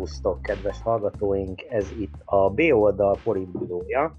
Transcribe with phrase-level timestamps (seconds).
[0.00, 1.62] Szervusztok, kedves hallgatóink!
[1.62, 4.16] Ez itt a B oldal politbürója,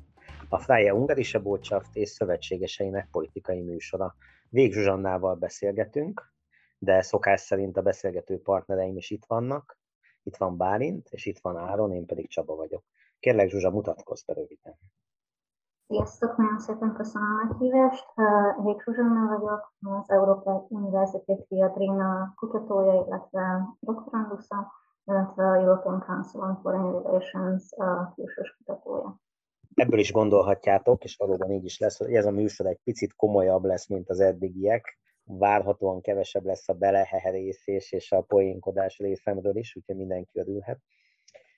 [0.50, 4.16] a Freie Ungarische Botschaft és szövetségeseinek politikai műsora.
[4.50, 6.34] Vég Zsuzsannával beszélgetünk,
[6.78, 9.78] de szokás szerint a beszélgető partnereim is itt vannak.
[10.24, 12.84] Itt van Bálint, és itt van Áron, én pedig Csaba vagyok.
[13.20, 14.78] Kérlek Zsuzsa, mutatkozz be röviden.
[15.88, 18.06] Sziasztok, nagyon szépen köszönöm a meghívást.
[18.64, 26.60] Vég Zsuzsanna vagyok, az Európai Universität Viadrina kutatója, illetve doktorandusza illetve a European Council on
[26.62, 27.64] Foreign Relations
[28.16, 29.20] külsős kutatója.
[29.74, 33.64] Ebből is gondolhatjátok, és valóban így is lesz, hogy ez a műsor egy picit komolyabb
[33.64, 35.00] lesz, mint az eddigiek.
[35.24, 40.80] Várhatóan kevesebb lesz a beleheherészés és a poénkodás részemről is, úgyhogy mindenki örülhet.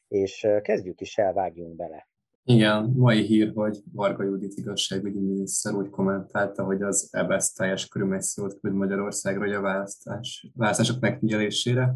[0.08, 2.08] És kezdjük is el, vágjunk bele.
[2.46, 8.60] Igen, mai hír, hogy Varga Judit igazságügyi miniszter úgy kommentálta, hogy az EBSZ teljes körülményszót
[8.60, 11.96] küld Magyarországra hogy a választás, választások megfigyelésére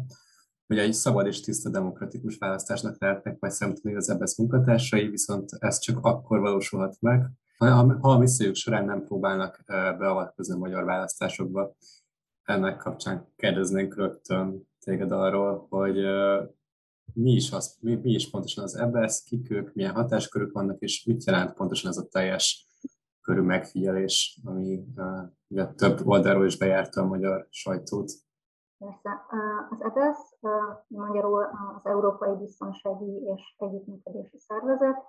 [0.68, 5.78] hogy egy szabad és tiszta demokratikus választásnak lehetnek majd szemtani az EBSZ munkatársai, viszont ez
[5.78, 11.76] csak akkor valósulhat meg, ha a missziójuk során nem próbálnak beavatkozni a magyar választásokba.
[12.42, 15.96] Ennek kapcsán kérdeznénk rögtön téged arról, hogy
[17.12, 21.04] mi is, az, mi, mi is pontosan az EBSZ, kik ők, milyen hatáskörük vannak, és
[21.04, 22.66] mit jelent pontosan ez a teljes
[23.20, 24.84] körű megfigyelés, ami
[25.48, 28.12] uh, több oldalról is bejárta a magyar sajtót.
[28.78, 29.26] Persze.
[29.70, 30.36] Az EBSZ,
[30.86, 35.04] magyarul az Európai Biztonsági és Együttműködési Szervezet,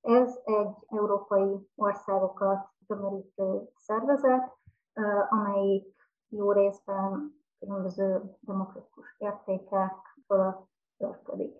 [0.00, 4.56] ez egy európai országokat tömörítő szervezet,
[5.28, 5.96] amelyik
[6.28, 9.94] jó részben különböző demokratikus értékek
[10.26, 11.56] fölött törködik.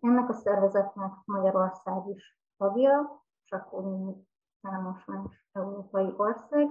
[0.00, 4.28] Ennek a szervezetnek Magyarország is tagja, csak úgy, mint
[4.62, 6.68] számos más európai ország,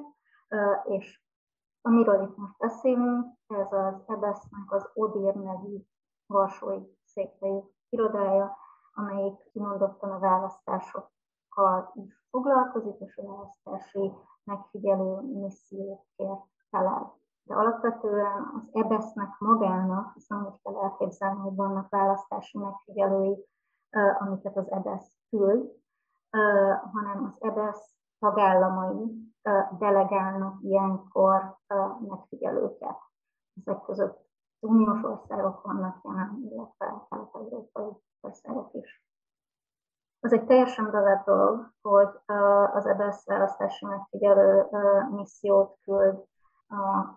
[0.84, 1.24] és
[1.82, 5.78] Amiről itt most beszélünk, ez az EBESZ-nek az ODIR nevű
[6.26, 7.60] varsói székhelyű
[7.90, 8.58] irodája,
[8.94, 17.18] amelyik kimondottan a választásokkal is foglalkozik, és a választási megfigyelő missziókért felel.
[17.44, 23.46] De alapvetően az EBESZ-nek magának, hiszen úgy kell elképzelni, hogy vannak választási megfigyelői,
[24.20, 25.72] amiket az EBESZ küld,
[26.92, 29.29] hanem az EBESZ tagállamai
[29.78, 31.58] delegálnak ilyenkor
[32.08, 32.98] megfigyelőket.
[33.62, 34.28] Ezek között
[34.60, 39.04] uniós országok vannak jelen, illetve kelet-európai országok is.
[40.22, 42.10] Az egy teljesen bevett dolog, hogy
[42.74, 44.68] az EBSZ választási megfigyelő
[45.12, 46.24] missziót küld
[46.68, 47.08] a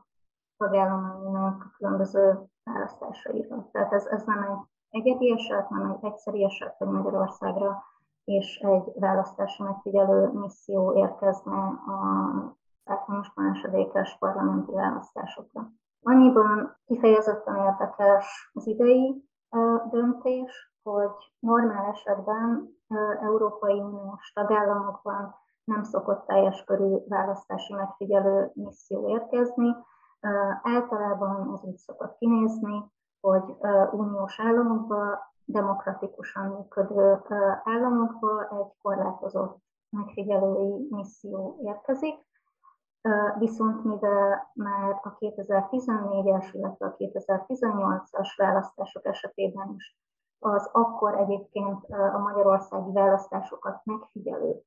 [0.56, 3.68] tagállamainak a különböző választásaira.
[3.72, 7.82] Tehát ez, ez nem egy egyedi eset, nem egy egyszeri eset, hogy Magyarországra
[8.24, 11.56] és egy választási megfigyelő misszió érkezne
[11.86, 15.68] a általános másodékes parlamenti választásokra.
[16.02, 19.24] Annyiban kifejezetten érdekes az idei
[19.90, 22.68] döntés, hogy normál esetben
[23.20, 25.34] Európai Uniós tagállamokban
[25.64, 29.76] nem szokott teljes körű választási megfigyelő misszió érkezni.
[30.62, 33.56] Általában az úgy szokott kinézni, hogy
[33.90, 35.18] uniós államokban
[35.52, 37.22] demokratikusan működő
[37.64, 39.58] államokba egy korlátozott
[39.90, 42.14] megfigyelői misszió érkezik.
[43.38, 49.96] Viszont mivel már a 2014-es, illetve a 2018-as választások esetében is
[50.38, 54.62] az akkor egyébként a magyarországi választásokat megfigyelő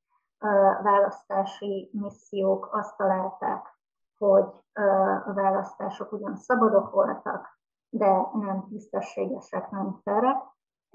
[0.83, 3.79] választási missziók azt találták,
[4.17, 4.45] hogy
[5.25, 7.59] a választások ugyan szabadok voltak,
[7.89, 10.37] de nem tisztességesek, nem ferek,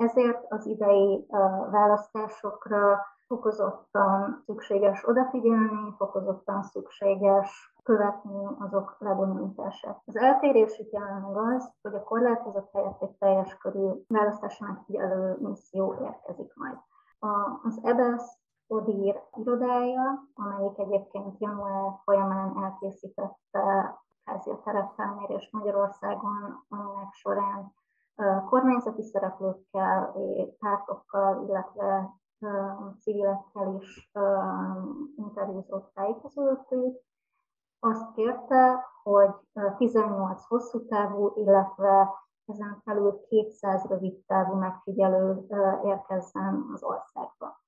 [0.01, 1.27] ezért az idei
[1.71, 10.03] választásokra fokozottan szükséges odafigyelni, fokozottan szükséges követni azok lebonyolítását.
[10.07, 15.95] Az eltérés itt jelenleg az, hogy a korlátozott helyett egy teljes körű választási megfigyelő misszió
[16.03, 16.77] érkezik majd.
[17.63, 27.73] Az EBSZ ODIR irodája, amelyik egyébként január folyamán elkészítette házi a terepfelmérést Magyarországon, aminek során
[28.49, 30.15] kormányzati szereplőkkel,
[30.59, 32.19] pártokkal, illetve
[33.01, 34.11] civilekkel is
[35.17, 36.69] interjúzott, tájékozódott.
[37.79, 39.35] Azt kérte, hogy
[39.77, 42.15] 18 hosszú távú, illetve
[42.47, 45.47] ezen felül 200 rövid távú megfigyelő
[45.85, 47.61] érkezzen az országba.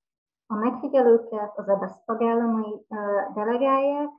[0.46, 2.87] A megfigyelőket az EBSZ tagállamai
[3.34, 4.10] delegálják,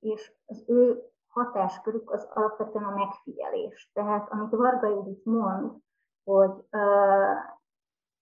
[0.00, 3.90] és az ő hatáskörük az alapvetően a megfigyelés.
[3.92, 5.72] Tehát amit Varga Judit mond,
[6.24, 7.36] hogy uh,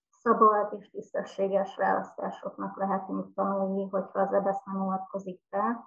[0.09, 5.85] szabad és tisztességes választásoknak lehetünk tanulni, hogyha az EBSZ nem avatkozik be,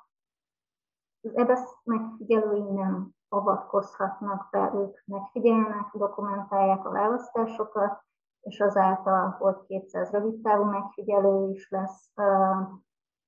[1.24, 8.04] Az EBSZ megfigyelői nem avatkozhatnak be, ők megfigyelnek, dokumentálják a választásokat,
[8.42, 12.12] és azáltal, hogy 200 rövidtávú megfigyelő is lesz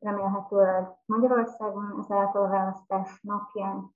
[0.03, 3.95] remélhetőleg Magyarországon, ezáltal a választás napján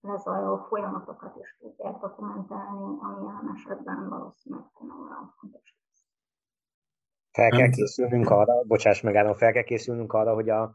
[0.00, 5.78] lezajló folyamatokat is tudják dokumentálni, ami jelen esetben valószínűleg nagyon fontos.
[7.30, 10.74] Fel kell készülnünk arra, bocsáss meg, Áron, fel kell készülnünk arra, hogy a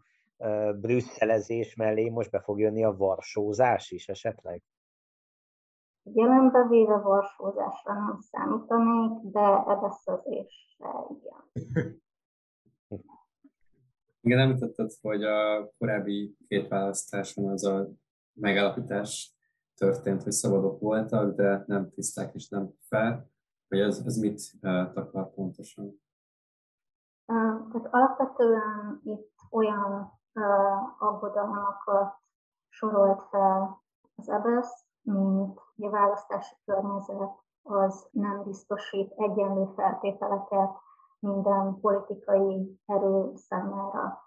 [0.80, 4.64] brüsszelezés mellé most be fog jönni a varsózás is esetleg?
[6.04, 11.44] Jelenbe véve varsózásra nem számítanék, de ebeszözésre igen.
[14.30, 17.88] Igen, említetted, hogy a korábbi két választáson az a
[18.34, 19.36] megállapítás
[19.78, 23.30] történt, hogy szabadok voltak, de nem tiszták és nem fel,
[23.68, 26.02] hogy ez, ez mit uh, takar pontosan?
[27.26, 32.14] Tehát alapvetően itt olyan uh, aggodalmakat
[32.68, 33.84] sorolt fel
[34.16, 37.32] az EBSZ, mint a választási környezet
[37.62, 40.70] az nem biztosít egyenlő feltételeket
[41.20, 44.20] minden politikai erő számára.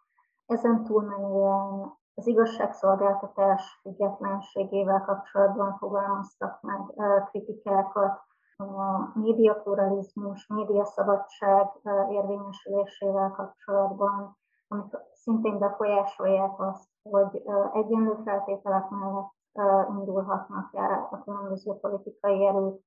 [0.47, 6.81] Ezen túlmenően az igazságszolgáltatás függetlenségével kapcsolatban fogalmaztak meg
[7.31, 8.21] kritikákat,
[8.57, 11.67] a médiapluralizmus, médiaszabadság
[12.11, 14.37] érvényesülésével kapcsolatban,
[14.69, 17.43] amik szintén befolyásolják azt, hogy
[17.73, 19.31] egyenlő feltételek mellett
[19.89, 22.81] indulhatnak el a különböző politikai erők.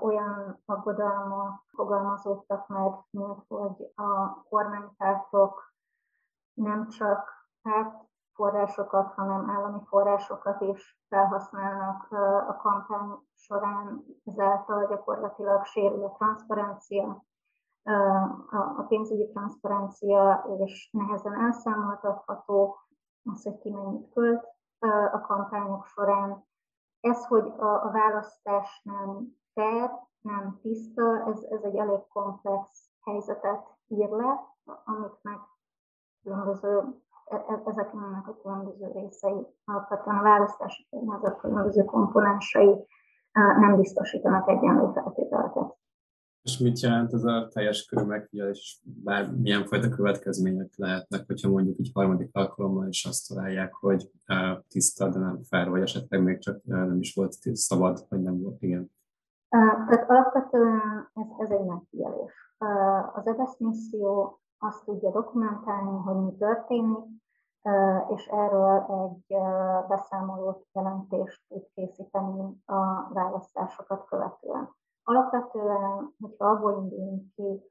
[0.00, 5.72] Olyan aggodalmak fogalmazódtak meg, mint hogy a kormánypártok
[6.54, 7.36] nem csak
[8.32, 12.12] forrásokat, hanem állami forrásokat is felhasználnak
[12.48, 17.24] a kampány során, ezáltal gyakorlatilag sérül a transzparencia,
[18.76, 22.76] a pénzügyi transzparencia, és nehezen elszámoltatható
[23.24, 24.44] az, hogy ki mennyit költ
[25.12, 26.46] a kampányok során.
[27.00, 29.90] Ez, hogy a választás nem fair,
[30.20, 34.32] nem tiszta, ez, ez egy elég komplex helyzetet ír le,
[34.84, 35.40] amiknek
[36.22, 36.78] különböző,
[37.24, 42.86] e, e, ezeknek a különböző részei, alapvetően a választási környezet különböző komponensei
[43.32, 45.76] nem biztosítanak egyenlő feltételeket.
[46.42, 51.78] És mit jelent ez a teljes körű megfigyelés, bár milyen fajta következmények lehetnek, hogyha mondjuk
[51.78, 54.10] egy harmadik alkalommal is azt találják, hogy
[54.68, 58.62] tiszta, de nem fel, vagy esetleg még csak nem is volt szabad, vagy nem volt,
[58.62, 58.90] igen.
[59.48, 62.32] Tehát alapvetően ez, ez egy megfigyelés.
[63.14, 67.04] Az EBSZ misszió azt tudja dokumentálni, hogy mi történik,
[68.14, 69.36] és erről egy
[69.88, 74.76] beszámolót, jelentést tud készíteni a választásokat követően.
[75.02, 77.62] Alapvetően, hogyha abból indulunk ki,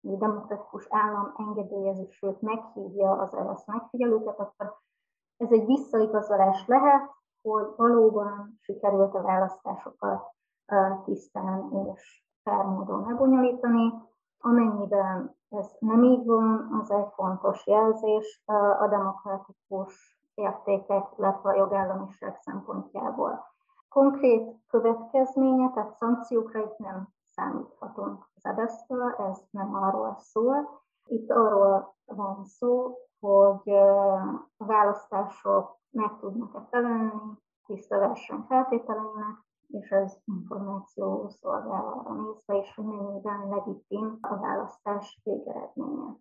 [0.00, 4.76] hogy demokratikus állam engedélyezi, sőt meghívja az ELSZ megfigyelőket, akkor
[5.36, 7.10] ez egy visszaigazolás lehet,
[7.42, 10.35] hogy valóban sikerült a választásokat
[11.04, 13.92] tisztán és fair módon lebonyolítani.
[14.38, 18.42] Amennyiben ez nem így van, az egy fontos jelzés
[18.80, 23.44] a demokratikus értékek, illetve a jogállamiság szempontjából.
[23.88, 28.84] Konkrét következménye, tehát szankciókra itt nem számíthatunk az ebesz
[29.18, 30.82] ez nem arról szól.
[31.06, 37.12] Itt arról van szó, hogy a választások meg tudnak-e felelni
[37.66, 45.20] tiszta verseny feltételeinek, és ez információ szolgál arra nézve is, hogy mennyiben legitim a választás
[45.22, 46.16] végeredménye.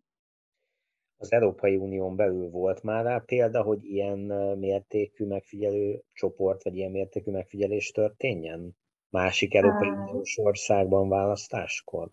[1.17, 4.19] Az Európai Unión belül volt már rá példa, hogy ilyen
[4.57, 8.77] mértékű megfigyelő csoport, vagy ilyen mértékű megfigyelés történjen?
[9.09, 12.09] Másik Európai Uniós országban választáskor?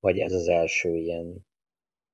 [0.00, 1.46] Vagy ez az első ilyen?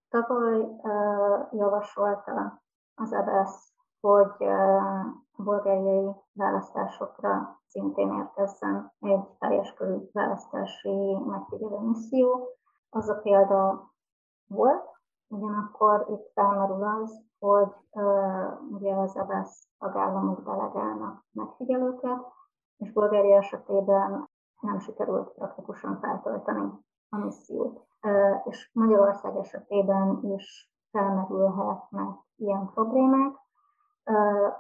[0.09, 2.63] Tavaly uh, javasolta
[2.95, 3.72] az EBSZ,
[4.03, 12.49] hogy a bulgáriai választásokra szintén érkezzen egy teljes körű választási megfigyelő misszió.
[12.91, 13.91] Az a példa
[14.47, 14.93] volt,
[15.33, 17.69] Ugyanakkor itt felmerül az, hogy
[18.71, 22.21] ugye az EBSZ tagállamok delegálnak megfigyelőket,
[22.77, 24.29] és Bulgária esetében
[24.61, 26.71] nem sikerült praktikusan feltölteni
[27.09, 27.87] a missziót.
[28.45, 33.35] És Magyarország esetében is felmerülhetnek ilyen problémák,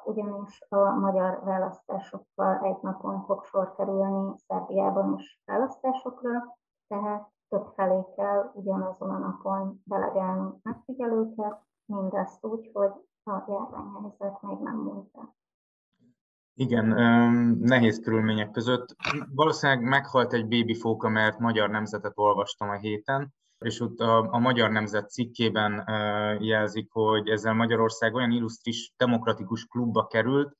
[0.04, 6.56] ugyanis a magyar választásokkal egy napon fog sor kerülni Szerbiában is választásokra,
[6.88, 12.90] tehát több felé kell ugyanazon a napon delegálni megfigyelőket, mindezt úgy, hogy
[13.24, 15.10] a járványhelyzet még nem múlt
[16.54, 16.86] Igen,
[17.58, 18.96] nehéz körülmények között.
[19.34, 23.34] Valószínűleg meghalt egy bébifóka, mert magyar nemzetet olvastam a héten,
[23.64, 25.84] és ott a, a Magyar Nemzet cikkében
[26.40, 30.56] jelzik, hogy ezzel Magyarország olyan illusztris demokratikus klubba került,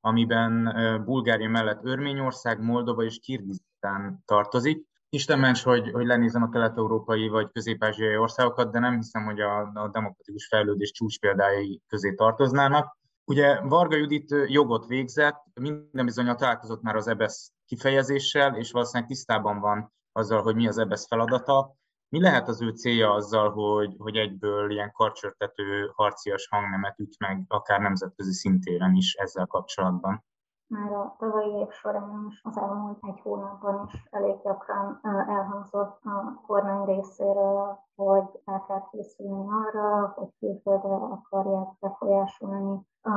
[0.00, 4.86] amiben Bulgária mellett Örményország, Moldova és Kirgizisztán tartozik.
[5.08, 9.58] Isten ments, hogy, hogy lenézem a kelet-európai vagy közép-ázsiai országokat, de nem hiszem, hogy a,
[9.60, 12.98] a demokratikus fejlődés csúcspéldái közé tartoznának.
[13.24, 19.60] Ugye Varga Judit jogot végzett, minden bizony találkozott már az EBESZ kifejezéssel, és valószínűleg tisztában
[19.60, 21.74] van azzal, hogy mi az EBESZ feladata.
[22.08, 27.44] Mi lehet az ő célja azzal, hogy, hogy egyből ilyen karcsörtető harcias hangnemet üt meg,
[27.48, 30.24] akár nemzetközi szintéren is ezzel kapcsolatban?
[30.68, 36.42] Már a tavalyi év során is, az elmúlt egy hónapban is elég gyakran elhangzott a
[36.46, 43.10] kormány részéről, hogy el kell készülni arra, hogy külföldre akarják befolyásolni a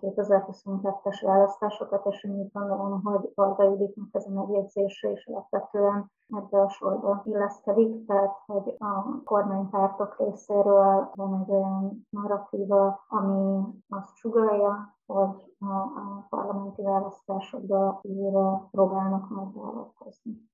[0.00, 6.60] 2022-es választásokat, és én úgy gondolom, hogy Varga Juditnak ez a megjegyzése is alapvetően ebbe
[6.60, 14.98] a sorba illeszkedik, tehát hogy a kormánypártok részéről van egy olyan narratíva, ami azt sugalja,
[15.06, 20.50] hogy a, a parlamenti választásokba újra próbálnak majd beavatkozni.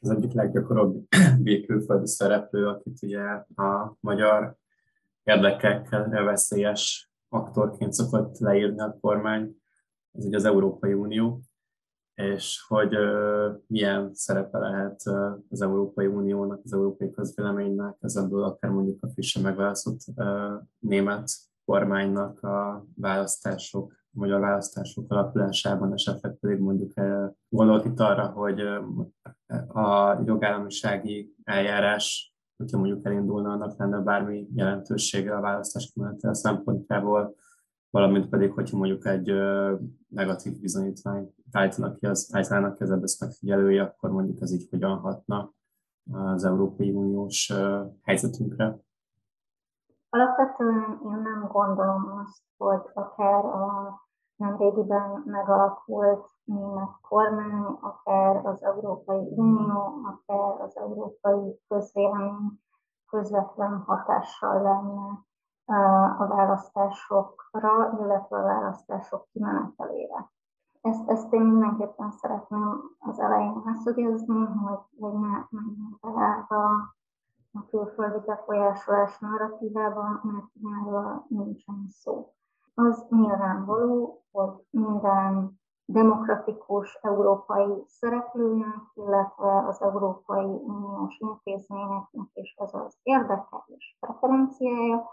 [0.00, 1.06] Az egyik leggyakoribb
[1.66, 3.22] külföldi szereplő, akit ugye
[3.54, 4.56] a magyar
[5.22, 9.56] érdekekkel veszélyes aktorként szokott leírni a kormány,
[10.12, 11.40] ez ugye az Európai Unió,
[12.16, 12.96] és hogy
[13.66, 15.02] milyen szerepe lehet
[15.48, 20.00] az Európai Uniónak, az európai közvéleménynek, ebből akár mondjuk a frissen megválasztott
[20.78, 21.30] német
[21.64, 26.92] kormánynak a választások, a magyar választások alakulásában, esetleg pedig mondjuk
[27.48, 28.60] gondolok itt arra, hogy
[29.68, 37.34] a jogállamisági eljárás, hogyha mondjuk elindulna, annak lenne bármi jelentősége a választás kimenetele szempontjából,
[37.96, 39.32] valamint pedig, hogyha mondjuk egy
[40.08, 42.84] negatív bizonyítvány állítanak ki az, állítanak ki
[43.20, 45.50] megfigyelője, akkor mondjuk ez így hogyan hatna
[46.12, 47.52] az Európai Uniós
[48.02, 48.78] helyzetünkre.
[50.08, 54.00] Alapvetően én nem gondolom azt, hogy akár a
[54.36, 62.60] nemrégiben megalakult német kormány, akár az Európai Unió, akár az európai közvélemény
[63.06, 65.24] közvetlen hatással lenne
[66.18, 70.30] a választásokra, illetve a választások kimenetelére.
[70.80, 76.94] Ezt, ezt én mindenképpen szeretném az elején leszögezni, hogy, hogy ne menjünk bele a,
[77.52, 82.32] a külföldi befolyásolás narratívában, mert erről nincsen szó.
[82.74, 92.98] Az nyilvánvaló, hogy minden demokratikus európai szereplőnek, illetve az Európai Uniós intézményeknek is az az
[93.02, 95.04] érdeke és preferenciája,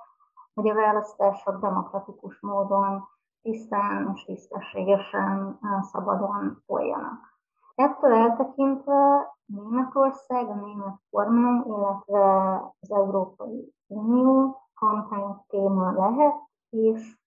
[0.53, 3.07] hogy a választások demokratikus módon
[3.41, 7.31] tisztán és tisztességesen, szabadon folyjanak.
[7.75, 16.35] Ettől eltekintve Németország, a német kormány, illetve az Európai Unió kampány téma lehet,
[16.69, 17.17] és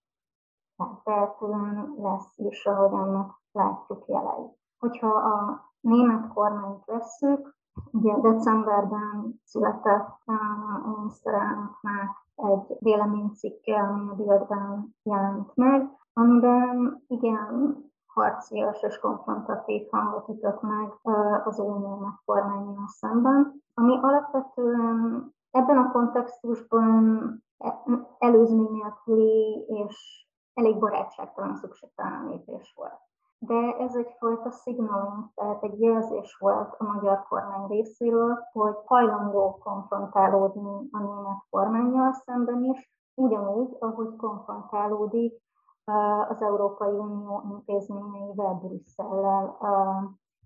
[0.77, 4.47] feltehetően lesz is, ahogy annak látjuk jelei.
[4.79, 7.56] Hogyha a német kormányt vesszük,
[7.93, 18.83] ugye decemberben született a miniszterelnöknek egy véleménycikke, ami a Bildben jelent meg, amiben igen harcias
[18.83, 20.93] és konfrontatív hangot ütött meg
[21.45, 27.83] az új német kormányjal szemben, ami alapvetően ebben a kontextusban e,
[28.19, 33.01] előzmény nélküli és elég barátságtalan szükségtelen lépés volt
[33.47, 40.89] de ez egyfajta signaling, tehát egy jelzés volt a magyar kormány részéről, hogy hajlandó konfrontálódni
[40.91, 45.45] a német kormányjal szemben is, ugyanúgy, ahogy konfrontálódik
[46.29, 49.57] az Európai Unió intézményeivel, Brüsszellel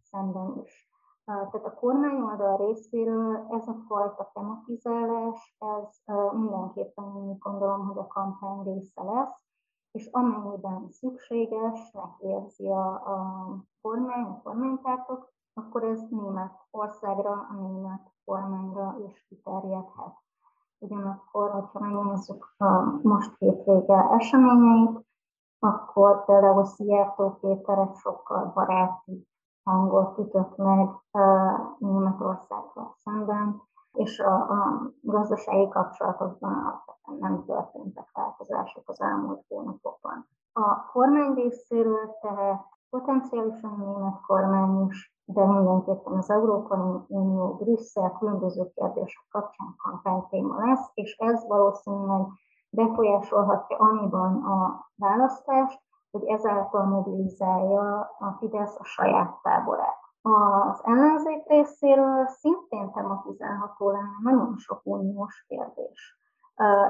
[0.02, 0.88] szemben is.
[1.24, 8.06] Tehát a kormány oldal részéről ez a fajta tematizálás, ez mindenképpen én gondolom, hogy a
[8.06, 9.49] kampány része lesz,
[9.92, 18.12] és amennyiben szükségesnek érzi a, a kormány, a kormánypártok, akkor ez német országra, a német
[18.24, 20.14] kormányra is kiterjedhet.
[20.78, 25.08] Ugyanakkor, hogyha megnézzük a most hétvége eseményeit,
[25.58, 29.28] akkor például Szijjártó Péter egy sokkal baráti
[29.62, 30.88] hangot ütött meg
[31.78, 40.28] Németországgal szemben, és a, a gazdasági kapcsolatokban alapvetően nem történtek változások az elmúlt hónapokban.
[40.52, 48.16] A kormány részéről tehát potenciálisan a német kormány is, de mindenképpen az Európai Unió, Brüsszel
[48.18, 52.26] különböző kérdések kapcsán kampánytéma lesz, és ez valószínűleg
[52.70, 55.80] befolyásolhatja annyiban a választást,
[56.10, 59.98] hogy ezáltal mobilizálja a Fidesz a saját táborát.
[60.22, 66.18] Az ellenzék részéről szintén tematizálható lenne nagyon sok uniós kérdés,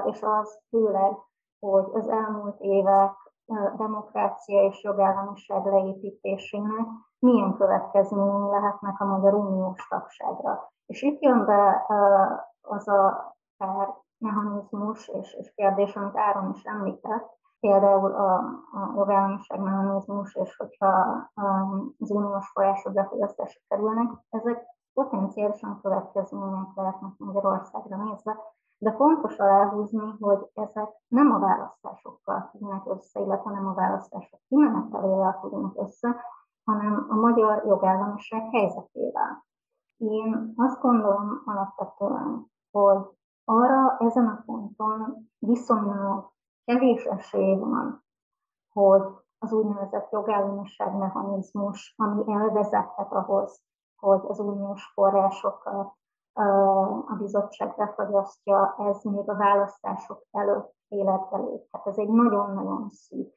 [0.05, 1.17] és az főleg,
[1.59, 3.13] hogy az elmúlt évek
[3.77, 6.87] demokrácia és jogállamiság leépítésének
[7.19, 10.71] milyen következményei lehetnek a Magyar Uniós tagságra.
[10.85, 11.85] És itt jön be
[12.61, 18.35] az a pár mechanizmus és, és kérdés, amit Áron is említett, például a,
[18.71, 20.91] a jogállamiság mechanizmus, és hogyha
[21.99, 28.37] az uniós források befogyasztásra kerülnek, ezek potenciálisan következmények lehetnek Magyarországra nézve,
[28.77, 35.37] de fontos aláhúzni, hogy ezek nem a választásokkal függnek össze, illetve nem a választások kimenetelével
[35.41, 36.15] függnek össze,
[36.63, 39.45] hanem a magyar jogállamiság helyzetével.
[39.97, 43.05] Én azt gondolom alapvetően, hogy
[43.45, 46.31] arra ezen a ponton viszonylag
[46.65, 48.03] kevés esély van,
[48.73, 49.01] hogy
[49.39, 53.63] az úgynevezett jogállamiság mechanizmus, ami elvezethet ahhoz,
[53.95, 55.93] hogy az uniós forrásokat
[57.07, 61.69] a bizottság befagyasztja, ez még a választások előtt életbe lép.
[61.71, 63.33] Tehát ez egy nagyon-nagyon szűk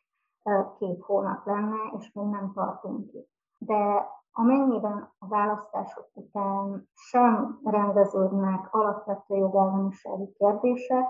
[0.78, 3.28] két hónap lenne, és még nem tartunk itt.
[3.58, 11.06] De amennyiben a választások után sem rendeződnek alapvető jogállamisági kérdések,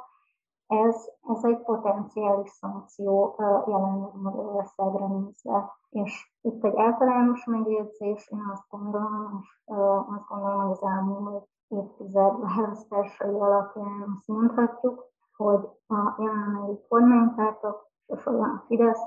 [0.66, 3.35] ez, ez egy potenciális szankció
[3.66, 5.73] jelenleg Magyarországra nézve.
[5.90, 12.40] És itt egy általános megjegyzés, én azt gondolom, és azt gondolom, hogy az elmúlt évtized
[12.40, 19.02] választásai alapján azt mondhatjuk, hogy a jelenlegi kormánypártok, és a Fidesz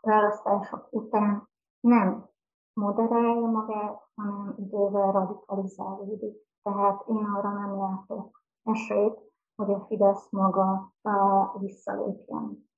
[0.00, 1.48] választások után
[1.80, 2.28] nem
[2.72, 6.36] moderálja magát, hanem idővel radikalizálódik.
[6.62, 9.25] Tehát én arra nem látok esélyt,
[9.56, 12.68] hogy a Fidesz maga uh, visszalépjen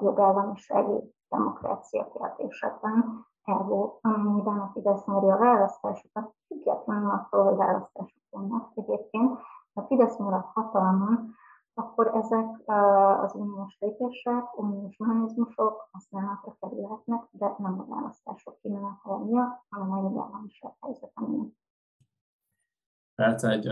[0.00, 3.26] jogállamisági demokrácia kérdésekben.
[3.42, 9.38] Ergo, amennyiben a Fidesz nyeri a választásokat, függetlenül attól, hogy választások vannak egyébként,
[9.74, 11.34] ha a Fidesz marad hatalmon,
[11.74, 12.62] akkor ezek
[13.22, 20.02] az uniós lépések, uniós mechanizmusok használatra kerülhetnek, de nem a választások kimenetele miatt, hanem a
[20.02, 21.56] jogállamiság helyzete miatt.
[23.14, 23.66] Tehát egy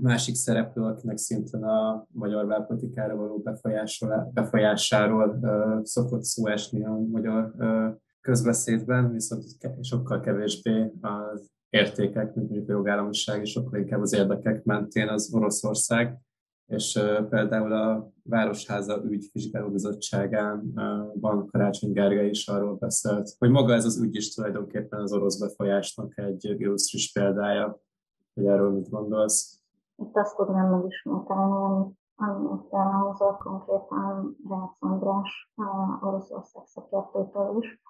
[0.00, 3.42] másik szereplő, akinek szintén a magyar belpolitikára való
[4.32, 5.40] befolyásáról
[5.82, 7.54] szokott szó esni a magyar
[8.20, 9.44] közbeszédben, viszont
[9.80, 15.34] sokkal kevésbé az értékek, mint mondjuk a jogállamiság, és sokkal inkább az érdekek mentén az
[15.34, 16.18] Oroszország,
[16.66, 19.30] és például a Városháza ügy
[19.70, 20.72] bizottságán
[21.14, 25.38] van Karácsony Gergely is arról beszélt, hogy maga ez az ügy is tulajdonképpen az orosz
[25.38, 27.80] befolyásnak egy illusztris példája,
[28.34, 29.55] hogy erről mit gondolsz.
[29.96, 35.52] Itt azt tudnám megismételni, amit elhangzott konkrétan Rácz András,
[36.00, 37.82] Oroszország szakértőtől is,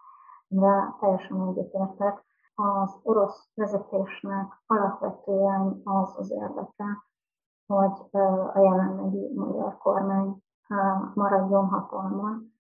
[0.49, 2.25] de teljesen egyetértek.
[2.55, 6.85] Az orosz vezetésnek alapvetően az az érdeke,
[7.67, 8.01] hogy
[8.55, 10.43] a jelenlegi magyar kormány
[11.15, 12.53] maradjon hatalmon,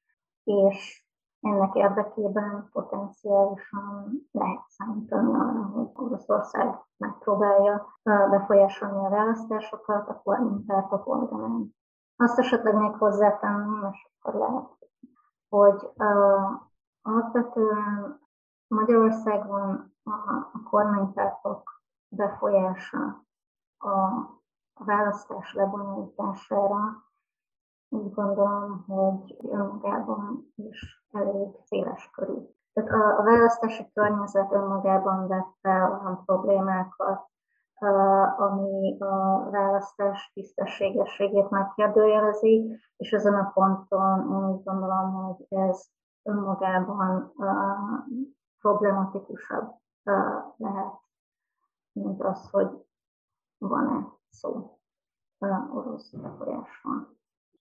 [0.44, 1.05] és
[1.40, 11.74] ennek érdekében potenciálisan lehet számítani arra, hogy Oroszország megpróbálja befolyásolni a választásokat a kormánypártok oldalán.
[12.16, 14.68] Azt esetleg még hozzátenném, és akkor lehet,
[15.48, 16.60] hogy uh,
[17.02, 18.20] alapvetően
[18.68, 20.10] Magyarországon a,
[20.52, 23.24] a kormánypártok befolyása
[23.78, 23.90] a,
[24.74, 27.05] a választás lebonyolítására
[27.88, 32.34] úgy gondolom, hogy önmagában is elég széles körű.
[32.72, 37.28] Tehát a, a választási környezet önmagában vett fel olyan problémákat,
[38.36, 45.86] ami a választás tisztességességét megkérdőjelezi, és ezen a ponton én úgy gondolom, hogy ez
[46.22, 47.32] önmagában
[48.60, 49.74] problematikusabb
[50.56, 51.00] lehet,
[51.92, 52.86] mint az, hogy
[53.58, 54.78] van-e szó
[55.70, 57.15] orosz befolyásról.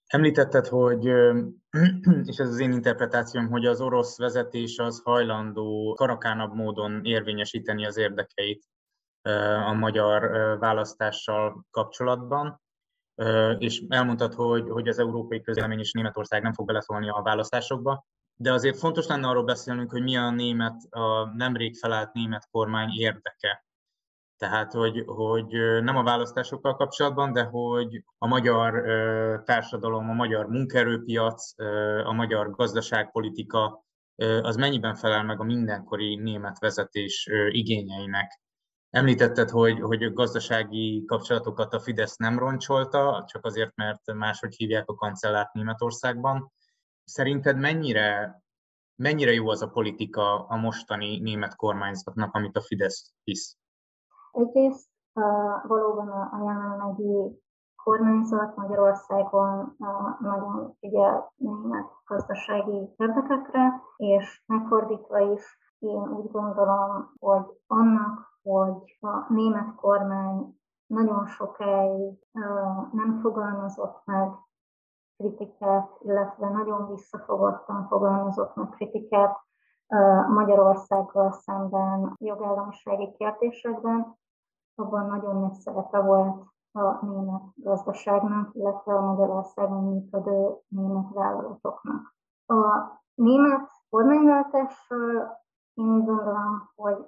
[0.08, 1.06] Említetted, hogy,
[2.32, 7.98] és ez az én interpretációm, hogy az orosz vezetés az hajlandó karakánabb módon érvényesíteni az
[7.98, 8.63] érdekeit
[9.65, 10.22] a magyar
[10.60, 12.62] választással kapcsolatban,
[13.58, 18.54] és elmondtad, hogy, hogy az európai közlemény és Németország nem fog beleszólni a választásokba, de
[18.54, 23.64] azért fontos lenne arról beszélnünk, hogy mi a német, a nemrég felállt német kormány érdeke
[24.45, 28.84] tehát, hogy, hogy nem a választásokkal kapcsolatban, de hogy a magyar
[29.43, 31.60] társadalom, a magyar munkaerőpiac,
[32.03, 33.86] a magyar gazdaságpolitika
[34.41, 38.41] az mennyiben felel meg a mindenkori német vezetés igényeinek.
[38.89, 44.95] Említetted, hogy, hogy gazdasági kapcsolatokat a Fidesz nem roncsolta, csak azért, mert máshogy hívják a
[44.95, 46.51] kancellárt Németországban.
[47.03, 48.39] Szerinted mennyire
[48.95, 53.58] mennyire jó az a politika a mostani német kormányzatnak, amit a Fidesz visz?
[54.36, 57.43] Egyrészt uh, valóban a, a jelenlegi
[57.84, 67.45] kormányzat Magyarországon uh, nagyon figyel német gazdasági érdekekre, és megfordítva is én úgy gondolom, hogy
[67.67, 74.32] annak, hogy a német kormány nagyon sokáig uh, nem fogalmazott meg
[75.17, 79.43] kritikát, illetve nagyon visszafogottan fogalmazott meg kritikát
[80.28, 84.17] Magyarországgal szemben jogállamisági kérdésekben,
[84.76, 92.16] abban nagyon nagy szerepe volt a német gazdaságnak, illetve a Magyarországon működő német vállalatoknak.
[92.46, 92.64] A
[93.16, 97.06] német kormányváltással én úgy gondolom, hogy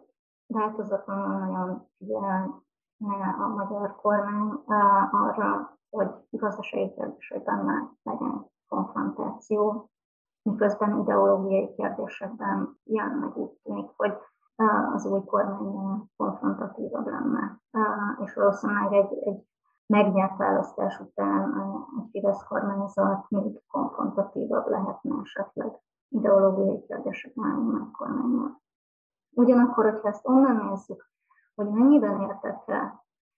[0.47, 4.63] változatlanul nagyon figyelne a magyar kormány
[5.11, 9.89] arra, hogy gazdasági kérdésekben már legyen konfrontáció,
[10.41, 14.13] miközben ideológiai kérdésekben jelenleg úgy tűnik, hogy
[14.93, 17.59] az új kormány konfrontatívabb lenne,
[18.23, 19.47] és valószínűleg egy, egy
[19.85, 25.71] megnyert választás után a Fidesz kormányzat még konfrontatívabb lehetne esetleg
[26.09, 28.57] ideológiai kérdésekben a német kormányon.
[29.35, 31.09] Ugyanakkor, hogyha ezt onnan nézzük,
[31.55, 32.65] hogy mennyiben értek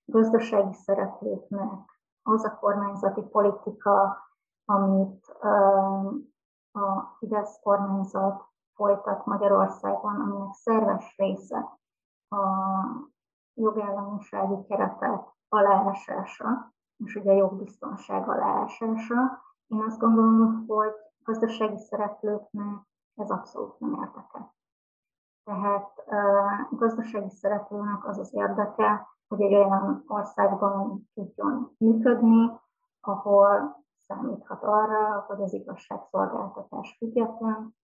[0.05, 4.17] gazdasági szereplőknek az a kormányzati politika,
[4.65, 5.27] amit
[6.71, 8.48] a Fidesz kormányzat
[8.79, 11.79] folytat Magyarországon, aminek szerves része
[12.29, 12.37] a
[13.53, 19.43] jogállamisági keretek aláásása, és ugye a jogbiztonság aláásása.
[19.67, 20.91] Én azt gondolom, hogy
[21.23, 24.53] gazdasági szereplőknek ez abszolút nem érdeke.
[25.43, 32.59] Tehát uh, gazdasági szereplőnek az az érdeke, hogy egy olyan országban tudjon működni,
[33.01, 37.77] ahol számíthat arra, hogy az igazságszolgáltatás független,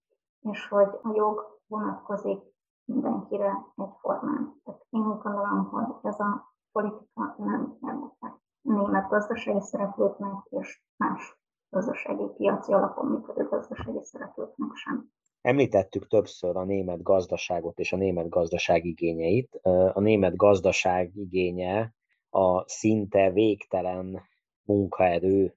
[0.51, 2.39] és hogy a jog vonatkozik
[2.85, 4.61] mindenkire egyformán.
[4.63, 11.39] Tehát én úgy gondolom, hogy ez a politika nem érdekel német gazdasági szereplőknek és más
[11.69, 15.09] gazdasági piaci alapon működő gazdasági szereplőknek sem.
[15.41, 19.55] Említettük többször a német gazdaságot és a német gazdaság igényeit.
[19.93, 21.93] A német gazdaság igénye
[22.29, 24.21] a szinte végtelen
[24.63, 25.55] munkaerő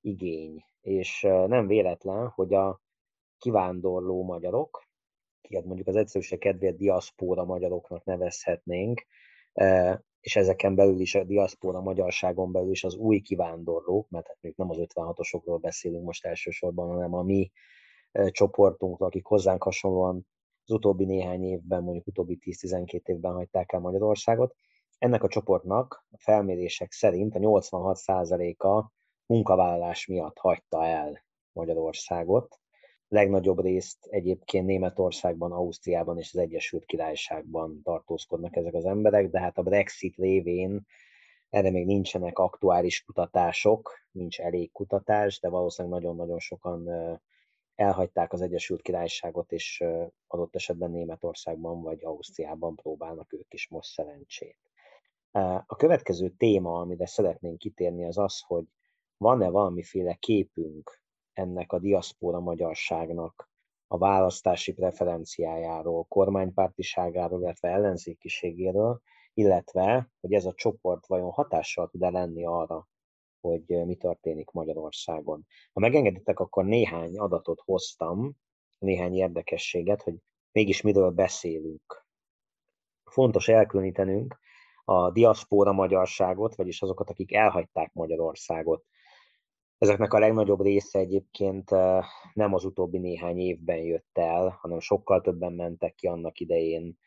[0.00, 2.80] igény, és nem véletlen, hogy a
[3.38, 4.82] kivándorló magyarok,
[5.40, 9.06] kiket mondjuk az egyszerűség kedvéért diaszpóra magyaroknak nevezhetnénk,
[10.20, 14.70] és ezeken belül is a diaszpóra magyarságon belül is az új kivándorlók, mert hát nem
[14.70, 17.50] az 56-osokról beszélünk most elsősorban, hanem a mi
[18.30, 20.26] csoportunk, akik hozzánk hasonlóan
[20.64, 24.54] az utóbbi néhány évben, mondjuk utóbbi 10-12 évben hagyták el Magyarországot.
[24.98, 28.90] Ennek a csoportnak a felmérések szerint a 86%-a
[29.26, 32.60] munkavállalás miatt hagyta el Magyarországot.
[33.08, 39.58] Legnagyobb részt egyébként Németországban, Ausztriában és az Egyesült Királyságban tartózkodnak ezek az emberek, de hát
[39.58, 40.86] a Brexit révén
[41.50, 46.88] erre még nincsenek aktuális kutatások, nincs elég kutatás, de valószínűleg nagyon-nagyon sokan
[47.74, 49.84] elhagyták az Egyesült Királyságot, és
[50.26, 54.58] adott esetben Németországban vagy Ausztriában próbálnak ők is most szerencsét.
[55.66, 58.64] A következő téma, amire szeretnénk kitérni, az az, hogy
[59.16, 61.02] van-e valamiféle képünk
[61.38, 63.50] ennek a diaszpóra magyarságnak
[63.86, 69.00] a választási preferenciájáról, kormánypártiságáról, illetve ellenzékiségéről,
[69.34, 72.88] illetve, hogy ez a csoport vajon hatással tud-e lenni arra,
[73.40, 75.46] hogy mi történik Magyarországon.
[75.72, 78.36] Ha megengeditek, akkor néhány adatot hoztam,
[78.78, 80.14] néhány érdekességet, hogy
[80.52, 82.06] mégis miről beszélünk.
[83.04, 84.38] Fontos elkülönítenünk
[84.84, 88.84] a diaszpóra magyarságot, vagyis azokat, akik elhagyták Magyarországot.
[89.78, 91.70] Ezeknek a legnagyobb része egyébként
[92.34, 96.98] nem az utóbbi néhány évben jött el, hanem sokkal többen mentek ki annak idején,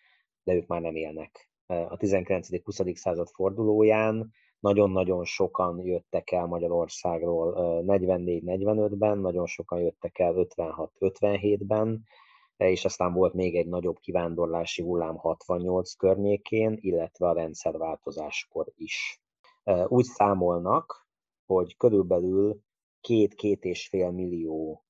[0.43, 1.49] de ők már nem élnek.
[1.65, 2.95] A 19.-20.
[2.95, 7.53] század fordulóján nagyon-nagyon sokan jöttek el Magyarországról
[7.87, 12.03] 44-45-ben, nagyon sokan jöttek el 56-57-ben,
[12.57, 19.21] és aztán volt még egy nagyobb kivándorlási hullám 68 környékén, illetve a rendszerváltozáskor is.
[19.87, 21.00] Úgy számolnak,
[21.53, 22.59] hogy körülbelül
[23.01, 24.85] két-két és fél millió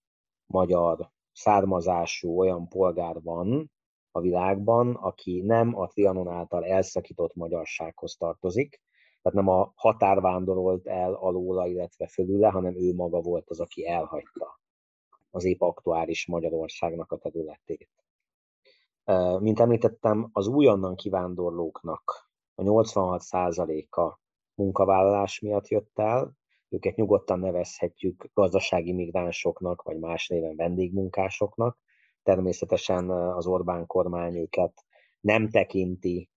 [0.45, 3.71] magyar származású olyan polgár van
[4.11, 8.81] a világban, aki nem a Trianon által elszakított magyarsághoz tartozik,
[9.21, 13.87] tehát nem a határ vándorolt el alóla, illetve fölüle, hanem ő maga volt az, aki
[13.87, 14.59] elhagyta
[15.29, 17.89] az épp aktuális Magyarországnak a területét.
[19.39, 24.19] Mint említettem, az újonnan kivándorlóknak a 86%-a
[24.53, 26.39] munkavállalás miatt jött el,
[26.71, 31.77] őket nyugodtan nevezhetjük gazdasági migránsoknak, vagy más néven vendégmunkásoknak,
[32.23, 34.85] természetesen az Orbán kormány őket
[35.19, 36.29] nem tekinti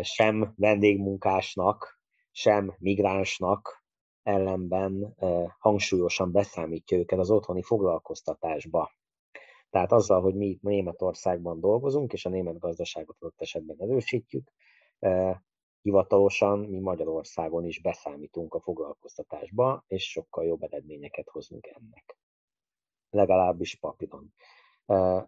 [0.00, 3.84] sem vendégmunkásnak, sem migránsnak,
[4.22, 5.16] ellenben
[5.58, 8.90] hangsúlyosan beszámítja őket az otthoni foglalkoztatásba.
[9.70, 14.52] Tehát azzal, hogy mi itt Németországban dolgozunk, és a német gazdaságot ott esetben erősítjük,
[15.82, 22.18] hivatalosan mi Magyarországon is beszámítunk a foglalkoztatásba, és sokkal jobb eredményeket hozunk ennek.
[23.10, 24.34] Legalábbis papíron.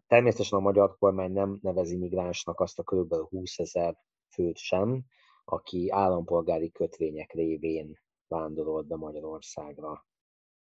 [0.07, 3.15] Természetesen a magyar kormány nem nevezi migránsnak azt a kb.
[3.15, 3.97] 20 ezer
[4.29, 5.05] főt sem,
[5.45, 10.07] aki állampolgári kötvények révén vándorolt be Magyarországra.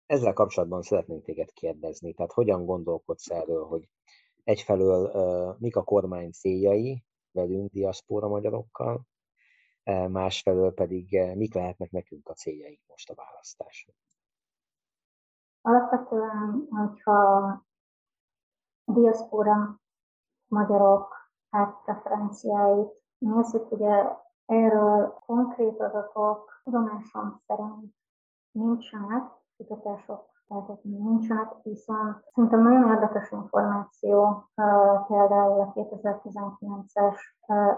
[0.06, 3.90] Ezzel kapcsolatban szeretnénk téged kérdezni, tehát hogyan gondolkodsz erről, hogy
[4.44, 9.02] egyfelől mik a kormány céljai velünk, diaszpóra magyarokkal,
[10.10, 13.95] másfelől pedig mik lehetnek nekünk a céljaink most a választáson?
[15.62, 17.36] Alapvetően, hogyha
[18.86, 19.80] a diaszpóra
[20.47, 24.04] magyarok pártpreferenciáit nézzük, ugye
[24.45, 27.93] erről konkrét adatok tudomásom szerint
[28.52, 29.23] nincsenek,
[29.58, 34.50] kutatások feltétlenül nincsenek, viszont szerintem nagyon érdekes információ
[35.08, 37.17] például a 2019-es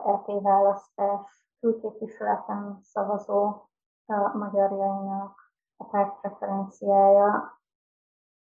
[0.06, 3.70] EP választás külképviseleten szavazó
[4.34, 7.60] magyarjainak a párt preferenciája,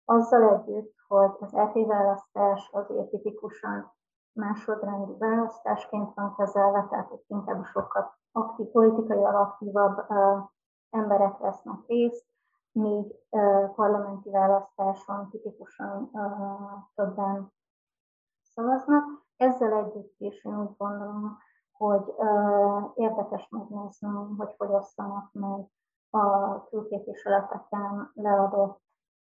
[0.04, 3.92] azzal együtt, hogy az EP választás azért tipikusan
[4.32, 10.06] másodrendű választásként van kezelve, tehát itt inkább sokkal aktív, politikai aktívabb
[10.90, 12.26] emberek vesznek részt,
[12.72, 13.14] míg
[13.74, 16.10] parlamenti választáson tipikusan
[16.94, 17.52] többen
[18.42, 19.04] szavaznak.
[19.36, 21.38] Ezzel együtt is én úgy gondolom,
[21.78, 22.14] hogy
[22.94, 25.66] érdekes megnézni, hogy hogy osztanak meg
[26.10, 28.80] a külképviseleteken leadott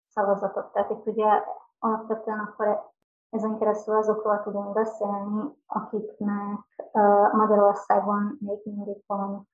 [0.09, 0.73] szavazatot.
[0.73, 1.45] Tehát itt ugye
[1.79, 2.91] alapvetően akkor
[3.31, 6.91] ezen keresztül azokról tudunk beszélni, akiknek
[7.33, 9.49] Magyarországon még mindig van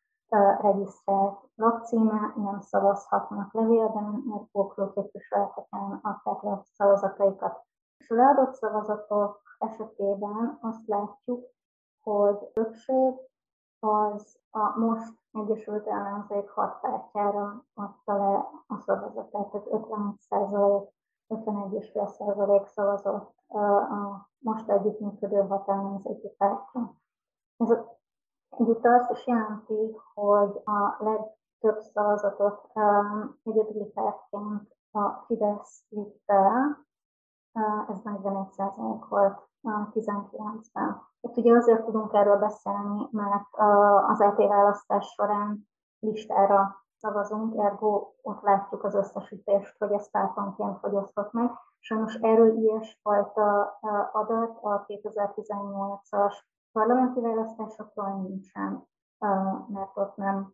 [0.60, 7.66] regisztrált lakcíme, nem szavazhatnak levélben, mert póklóképviseleteken adták le a szavazataikat.
[7.96, 11.46] És a leadott szavazatok esetében azt látjuk,
[12.08, 13.14] hogy többség
[13.80, 20.88] az a most Egyesült Ellenzék hat pártjára adta le a szavazatát, tehát 51 százalék,
[21.28, 26.94] 51,5 százalék szavazott a most együttműködő hat ellenzéki pártra.
[27.56, 27.70] Ez
[28.48, 36.86] Együtt azt is jelenti, hogy a legtöbb szavazatot um, egyedüli pártként a Fidesz vitte el,
[37.88, 41.00] ez 41% volt uh, 19-ben.
[41.20, 43.48] Itt ugye azért tudunk erről beszélni, mert
[44.08, 45.68] az EP választás során
[45.98, 51.50] listára szavazunk, ergo ott látjuk az összesítést, hogy ez pártonként hogy osztott meg.
[51.78, 53.78] Sajnos erről ilyesfajta
[54.12, 56.34] adat a 2018-as
[56.72, 58.84] parlamenti választásokról nincsen,
[59.68, 60.52] mert ott nem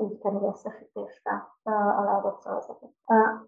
[0.00, 2.90] így kerül összesítésre a leadott szavazatok.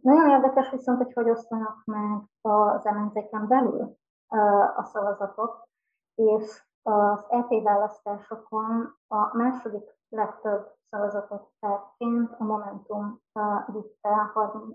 [0.00, 3.96] Nagyon érdekes viszont, hogy hogy osztanak meg az ellenzéken belül
[4.76, 5.68] a szavazatok,
[6.14, 13.20] és az EP választásokon a második legtöbb szavazatot pártként a Momentum
[13.66, 14.08] vitte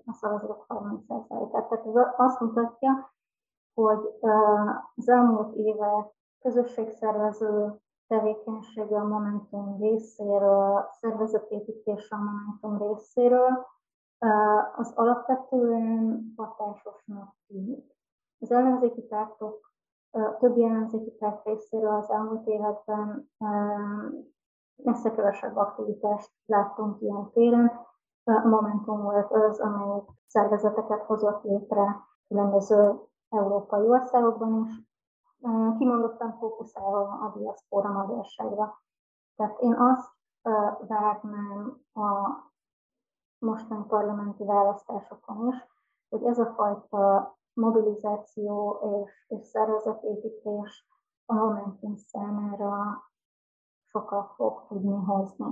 [0.06, 1.52] a szavazatok 30%-át.
[1.52, 3.14] Tehát ez azt mutatja,
[3.74, 4.18] hogy
[4.96, 13.68] az elmúlt évek közösségszervező tevékenysége a Momentum részéről, szervezetépítés a Momentum részéről,
[14.76, 17.93] az alapvetően hatásosnak tűnik.
[18.44, 19.72] Az ellenzéki pártok,
[20.40, 23.32] többi ellenzéki párt részéről az elmúlt években
[24.76, 27.72] messze kevesebb aktivitást láttunk ilyen téren.
[28.24, 34.82] Momentum volt az, amelyik szervezeteket hozott létre különböző európai országokban is,
[35.78, 38.82] kimondottan fókuszálva a diaszpóra magyarságra.
[39.36, 40.12] Tehát én azt
[40.88, 42.30] várnám a
[43.40, 45.56] mostani parlamenti választásokon is,
[46.10, 50.88] hogy ez a fajta mobilizáció és, és szervezetépítés
[51.26, 53.04] a Momentum számára
[53.86, 55.46] sokat fog tudni hozni.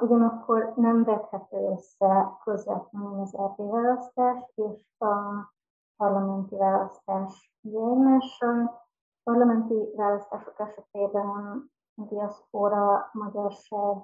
[0.00, 5.52] Ugyanakkor nem vethető össze közvetlenül az LP választás és a
[5.96, 8.88] parlamenti választás egymással.
[9.22, 11.26] Parlamenti választások esetében
[11.94, 13.96] a diaszpora magyarság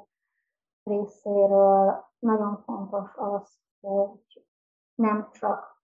[0.83, 4.47] részéről nagyon fontos az, hogy
[4.95, 5.76] nem csak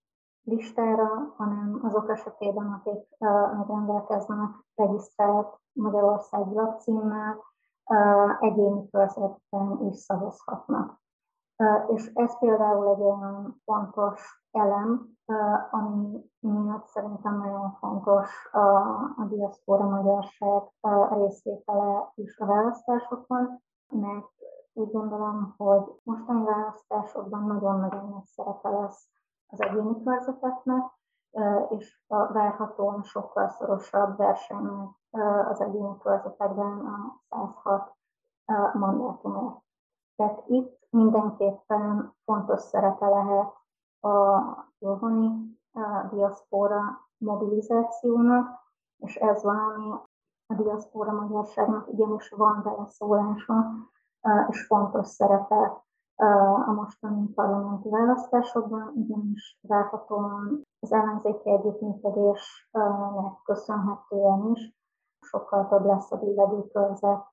[0.45, 3.09] listára, hanem azok esetében, akik
[3.57, 7.45] még rendelkeznek regisztrált Magyarországi lakcímmel,
[8.41, 11.01] egyéni körzetben is szavazhatnak.
[11.87, 15.07] És ez például egy olyan fontos elem,
[15.71, 18.67] ami miatt szerintem nagyon fontos a,
[19.17, 20.63] a diaszpora magyarság
[21.11, 24.31] részvétele is a választásokon, mert
[24.73, 29.09] úgy gondolom, hogy mostani választásokban nagyon-nagyon nagy szerepe lesz
[29.53, 30.85] az egyéni körzeteknek,
[31.69, 34.89] és a várhatóan sokkal szorosabb versenynek
[35.49, 37.95] az egyéni körzetekben a 106
[38.73, 39.61] mandátumért.
[40.17, 43.53] Tehát itt mindenképpen fontos szerepe lehet
[44.01, 44.41] a
[44.79, 45.59] otthoni
[46.11, 48.61] diaszpora mobilizációnak,
[48.97, 49.91] és ez valami
[50.47, 53.73] a diaszpora magyarságnak igenis van beleszólása,
[54.49, 55.85] és fontos szerepe
[56.17, 64.77] a mostani parlamenti választásokban, ugyanis várhatóan az ellenzéki együttműködésnek köszönhetően is
[65.21, 67.25] sokkal több lesz a billegőkörzet,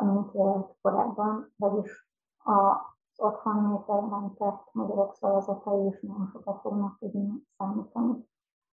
[0.00, 2.08] mint volt korábban, vagyis
[2.44, 8.28] az otthon népbejelentett magyarok szavazatai is nagyon sokat fognak tudni számítani.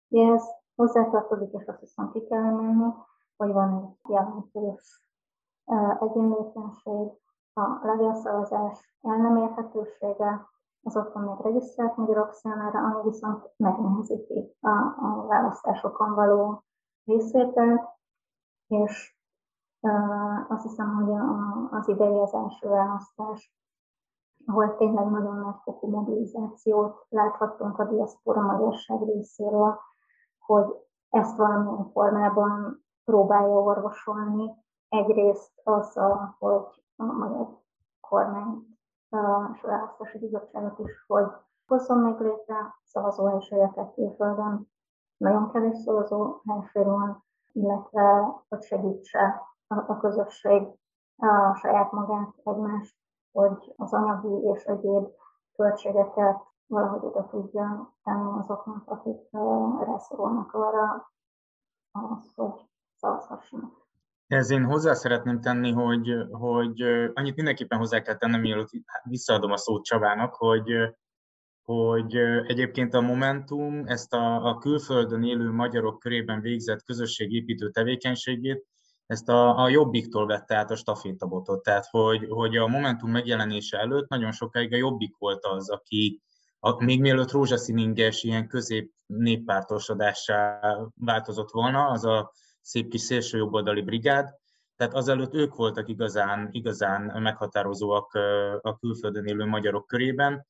[0.10, 0.44] Ez
[0.76, 2.94] hozzátartozik, és azt hiszem ki kell emelni,
[3.38, 5.08] hogy van egy jelentős
[6.00, 7.22] egyenlőtlenség,
[7.54, 10.48] a levélszavazás el nem érhetősége,
[10.84, 16.64] az otthon még regisztrált magyarok számára, ami viszont megnehezíti a, a választásokon való
[17.06, 17.82] részvételt,
[18.68, 19.18] és
[19.80, 23.54] uh, azt hiszem, hogy a, az idei az első választás,
[24.46, 29.80] ahol tényleg nagyon nagy fokú mobilizációt láthattunk a diaszpora magyarság részéről,
[30.40, 30.76] hogy
[31.10, 34.52] ezt valamilyen formában próbálja orvosolni.
[34.90, 37.60] Egyrészt azzal, hogy a magyar
[38.00, 38.78] kormány
[39.54, 41.26] és választási bizottságot is, hogy
[41.68, 44.72] hozzon meg létre szavazóhelységeket külföldön.
[45.18, 50.68] Nagyon kevés szavazó helység van, illetve hogy segítse a, közösség
[51.18, 52.96] a saját magát, egymást,
[53.32, 55.08] hogy az anyagi és egyéb
[55.56, 59.32] költségeket valahogy oda tudja tenni azoknak, akik
[59.86, 61.12] rászorulnak arra,
[61.92, 63.83] az, hogy szavazhassanak.
[64.34, 66.82] Ez én hozzá szeretném tenni, hogy, hogy
[67.14, 68.70] annyit mindenképpen hozzá kell tennem, mielőtt
[69.04, 70.72] visszaadom a szót Csabának, hogy,
[71.62, 72.16] hogy
[72.48, 78.66] egyébként a Momentum ezt a, a külföldön élő magyarok körében végzett közösségépítő tevékenységét,
[79.06, 81.64] ezt a, a Jobbiktól vette át a stafétabotot.
[81.64, 86.22] Tehát, hogy, hogy a Momentum megjelenése előtt nagyon sokáig a Jobbik volt az, aki
[86.60, 90.60] a, még mielőtt rózsaszíninges ilyen közép néppártosodássá
[90.96, 92.32] változott volna, az a
[92.64, 94.36] szép kis szélsőjobboldali brigád,
[94.76, 98.14] tehát azelőtt ők voltak igazán, igazán meghatározóak
[98.62, 100.48] a külföldön élő magyarok körében.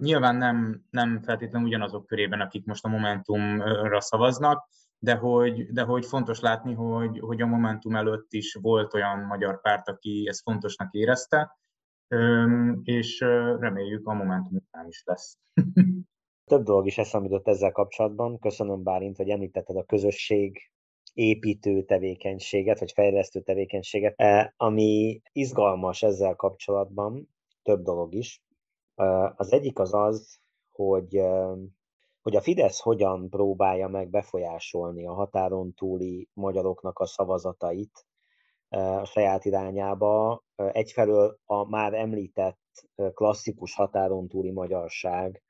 [0.00, 6.06] Nyilván nem, nem feltétlenül ugyanazok körében, akik most a Momentumra szavaznak, de hogy, de hogy
[6.06, 10.92] fontos látni, hogy, hogy a Momentum előtt is volt olyan magyar párt, aki ezt fontosnak
[10.92, 11.58] érezte,
[12.82, 13.20] és
[13.58, 15.38] reméljük a Momentum után is lesz.
[16.44, 18.38] Több dolog is eszembe ezzel kapcsolatban.
[18.38, 20.72] Köszönöm Bálint, hogy említetted a közösség
[21.14, 27.28] építő tevékenységet, vagy fejlesztő tevékenységet, eh, ami izgalmas ezzel kapcsolatban,
[27.62, 28.42] több dolog is.
[28.94, 30.38] Eh, az egyik az az,
[30.70, 31.52] hogy, eh,
[32.22, 38.06] hogy a Fidesz hogyan próbálja meg befolyásolni a határon túli magyaroknak a szavazatait
[38.68, 40.42] a saját irányába.
[40.56, 45.42] Egyfelől a már említett klasszikus határon túli magyarság,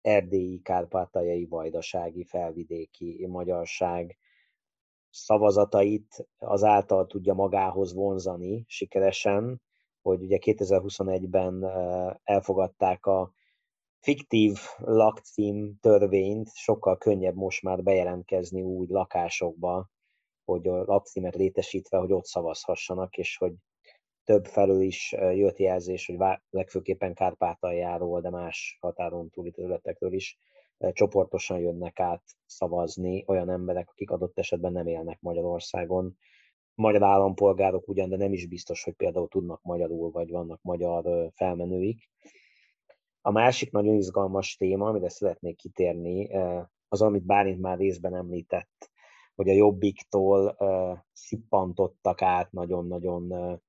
[0.00, 4.18] erdélyi, kárpátaljai, vajdasági, felvidéki magyarság,
[5.10, 9.62] szavazatait azáltal tudja magához vonzani sikeresen,
[10.02, 11.64] hogy ugye 2021-ben
[12.24, 13.32] elfogadták a
[14.00, 19.88] fiktív lakcím törvényt, sokkal könnyebb most már bejelentkezni úgy lakásokba,
[20.44, 23.52] hogy a lakcímet létesítve, hogy ott szavazhassanak, és hogy
[24.24, 26.16] több felől is jött jelzés, hogy
[26.50, 30.38] legfőképpen Kárpátaljáról, de más határon túli területekről is
[30.92, 36.16] csoportosan jönnek át szavazni olyan emberek, akik adott esetben nem élnek Magyarországon.
[36.74, 42.10] Magyar állampolgárok ugyan, de nem is biztos, hogy például tudnak magyarul, vagy vannak magyar felmenőik.
[43.20, 46.30] A másik nagyon izgalmas téma, amire szeretnék kitérni,
[46.88, 48.90] az, amit Bálint már részben említett,
[49.34, 50.56] hogy a jobbiktól
[51.12, 53.60] szippantottak át nagyon-nagyon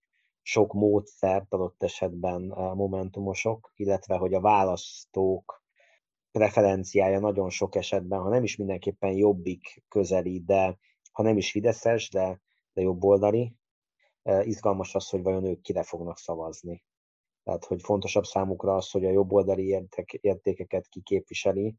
[0.41, 2.41] sok módszert adott esetben
[2.75, 5.60] momentumosok, illetve hogy a választók
[6.31, 10.77] preferenciája nagyon sok esetben, ha nem is mindenképpen jobbik közeli, de
[11.11, 12.41] ha nem is fideszes, de,
[12.73, 13.53] de jobboldali.
[14.41, 16.83] Izgalmas az, hogy vajon ők kire fognak szavazni.
[17.43, 19.87] Tehát, hogy fontosabb számukra az, hogy a jobboldali
[20.21, 21.75] értékeket kiképviseli,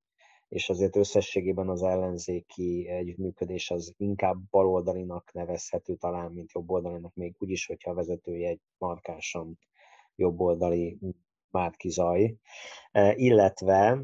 [0.48, 7.66] és azért összességében az ellenzéki együttműködés az inkább baloldalinak nevezhető talán, mint jobboldalinak, még úgyis,
[7.66, 9.58] hogyha a vezetője egy markánsan
[10.14, 10.98] jobboldali
[11.50, 12.34] Márki Zaj,
[13.14, 14.02] illetve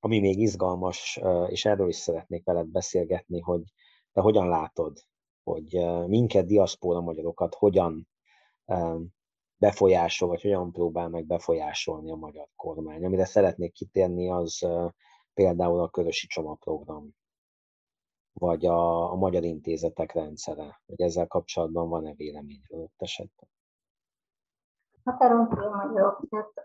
[0.00, 3.62] ami még izgalmas, és erről is szeretnék veled beszélgetni, hogy
[4.12, 4.98] te hogyan látod,
[5.42, 8.08] hogy minket, diaszpóra magyarokat hogyan
[9.56, 13.04] befolyásol, vagy hogyan próbál meg befolyásolni a magyar kormány.
[13.04, 14.66] Amire szeretnék kitérni, az
[15.34, 17.10] például a Körösi Csomagprogram,
[18.32, 23.48] vagy a, a Magyar Intézetek rendszere, hogy ezzel kapcsolatban van-e véleményről ott esetben?
[25.04, 26.20] Határon túl magyarok,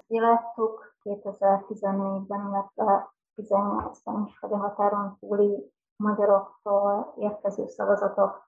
[0.07, 8.43] láttuk 2014-ben, illetve 18-ban is, hogy a határon túli magyaroktól érkező szavazatok,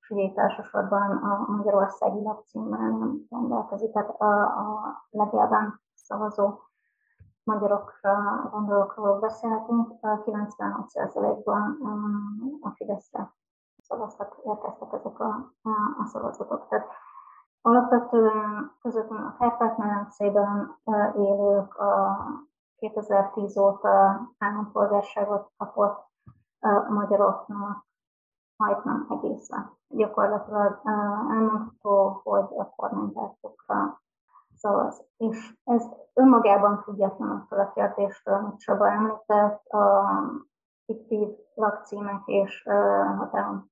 [0.00, 6.58] és ugye elsősorban a Magyarországi lapcímmel nem rendelkezik, tehát a, a legjában szavazó
[7.44, 13.32] magyarokra gondolok, róla beszélhetünk, 96%-ban um, a Fideszre
[13.82, 15.52] szavaztak, érkeztek ezek a,
[15.98, 16.68] a szavazatok.
[16.68, 16.86] Tehát
[17.62, 20.78] alapvetően közöttünk a Kárpát-medencében
[21.16, 22.18] élők, a
[22.82, 26.06] 2010 óta állampolgárságot kapott
[26.88, 27.86] magyaroknak
[28.56, 29.70] majdnem egészen.
[29.88, 30.80] Gyakorlatilag
[31.30, 34.00] elmondható, hogy a kormánypártokra
[34.56, 35.04] szavaz.
[35.16, 40.04] És ez önmagában független attól a kérdéstől, amit Csaba említett, a
[40.84, 42.68] fiktív lakcímek és
[43.18, 43.70] határon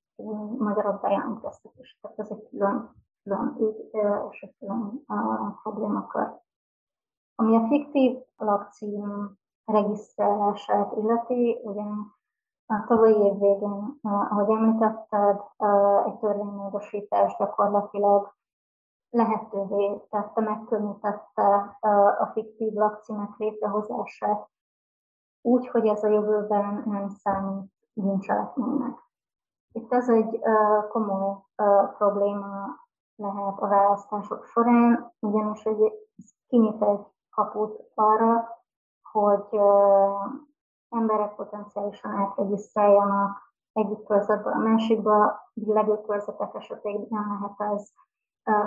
[0.59, 2.91] magyarok bejelentkeztek, és tehát ez egy külön,
[3.23, 3.91] külön ügy
[4.31, 5.05] és egy külön
[5.63, 6.41] problémakör.
[7.41, 11.83] Ami a fiktív lakcím regisztrálását illeti, ugye
[12.67, 15.41] a tavalyi év végén, ahogy említetted,
[16.07, 18.35] egy törvénymódosítás gyakorlatilag
[19.11, 21.77] lehetővé tette, megkönnyítette
[22.19, 24.49] a fiktív lakcímek létrehozását,
[25.43, 28.99] úgy, hogy ez a jövőben nem számít bűncselekménynek.
[29.73, 30.41] Itt ez egy
[30.89, 31.37] komoly
[31.97, 32.67] probléma
[33.17, 35.93] lehet a választások során, ugyanis egy,
[36.47, 38.49] kinyit egy kaput arra,
[39.13, 39.61] hogy
[40.89, 43.39] emberek potenciálisan átregisztráljanak
[43.73, 47.93] egyik körzetből a másikba, legjobb körzetek esetében lehet ez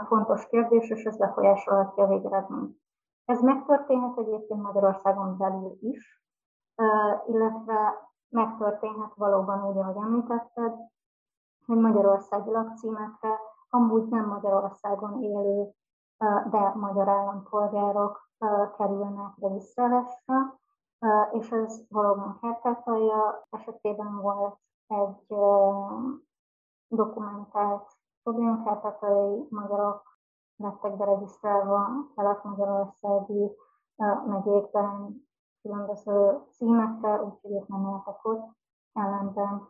[0.07, 2.77] fontos kérdés, és ez befolyásolhatja a végeredményt.
[3.25, 6.23] Ez megtörténhet egyébként Magyarországon belül is,
[7.27, 10.73] illetve megtörténhet valóban úgy, ahogy említetted,
[11.65, 13.39] hogy magyarországi lakcímekre
[13.69, 15.69] amúgy nem Magyarországon élő,
[16.49, 18.29] de magyar állampolgárok
[18.77, 20.59] kerülnek regisztrálásra,
[21.31, 25.35] és ez valóban Kárpátalja esetében volt egy
[26.87, 27.91] dokumentált
[28.23, 30.17] probléma, kárpátaljai magyarok
[30.55, 33.51] lettek beregisztrálva kelet-magyarországi
[34.25, 35.21] megyékben
[35.61, 38.51] különböző címekkel, úgyhogy ők nem éltek ott,
[38.93, 39.67] ellenben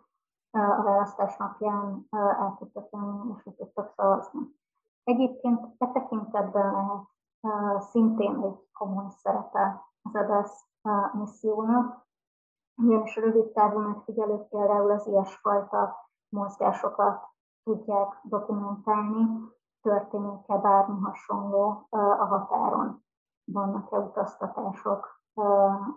[0.51, 4.39] a választás napján el tudtak jönni, és tudtak szavazni.
[5.03, 7.07] Egyébként e tekintetben lehet
[7.79, 10.67] szintén egy komoly szerepe az EBSZ
[11.13, 12.05] missziónak,
[12.75, 15.95] ugyanis a rövid távú megfigyelők például az ilyesfajta
[16.29, 17.23] mozgásokat
[17.63, 23.03] tudják dokumentálni, történik-e bármi hasonló a határon,
[23.43, 25.21] vannak-e utaztatások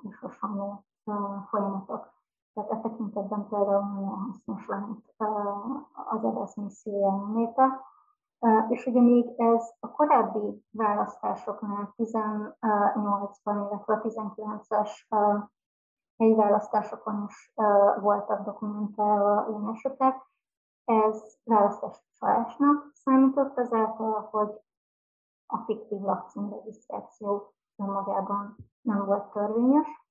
[0.03, 0.85] és hasonló
[1.49, 2.15] folyamatok.
[2.55, 5.15] Tehát e tekintetben például nagyon hasznos lehet
[5.93, 7.81] az EBSZ misszió jelenléte.
[8.69, 14.91] És ugye még ez a korábbi választásoknál 18-ban, illetve a 19-es
[16.17, 17.53] helyi választásokon is
[18.01, 20.31] voltak dokumentálva ilyen esetek.
[20.85, 24.61] Ez választás csalásnak számított ezáltal, hogy
[25.47, 30.05] a fiktív lakcímregisztráció önmagában nem volt törvényes.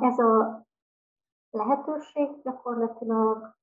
[0.00, 0.64] Ez a
[1.50, 3.58] lehetőség gyakorlatilag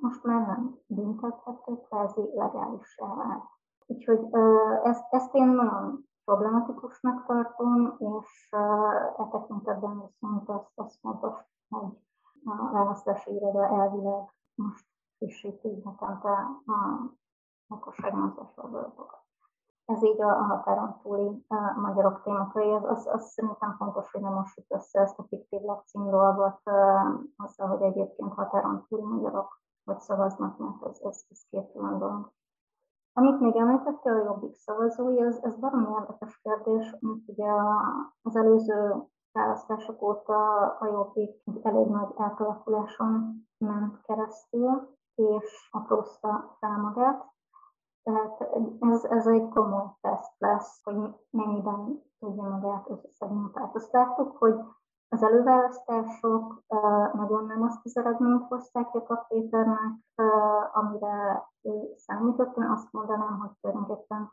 [0.00, 3.44] most már nem büntethető, kvázi legális vált.
[3.86, 4.28] Úgyhogy
[4.82, 8.48] ezt, ezt én nagyon problematikusnak tartom, és
[9.16, 11.34] e tekintetben viszont az, az fontos,
[11.68, 11.92] hogy
[12.44, 14.86] a választási iroda elvileg most
[15.16, 16.30] frissíti hetente
[16.66, 17.10] a
[17.66, 19.26] lakosság mozgásadatokat.
[19.84, 24.32] Ez így a, határon túli a magyarok témakai, az, az, az szerintem fontos, hogy nem
[24.32, 26.60] mossuk össze ezt a fiktív lakcím dolgot
[27.36, 32.32] azzal, hogy egyébként határon túli magyarok hogy szavaznak, mert ez, ez, ez két külön dolog.
[33.12, 37.52] Amit még említette a jobbik szavazói, ez, ez valami érdekes kérdés, mert ugye
[38.22, 38.94] az előző
[39.32, 47.26] választások óta a jobbik elég nagy átalakuláson ment keresztül, és aprózta fel magát.
[48.02, 48.40] Tehát
[48.80, 53.50] ez, ez egy komoly teszt lesz, hogy mennyiben tudja magát összeszedni.
[53.50, 54.54] Tehát azt láttuk, hogy
[55.08, 56.62] az előválasztások
[57.12, 59.92] nagyon nem azt az eredményt hozták Jakab Péternek,
[60.72, 62.56] amire ő számított.
[62.56, 64.30] Én azt mondanám, hogy tulajdonképpen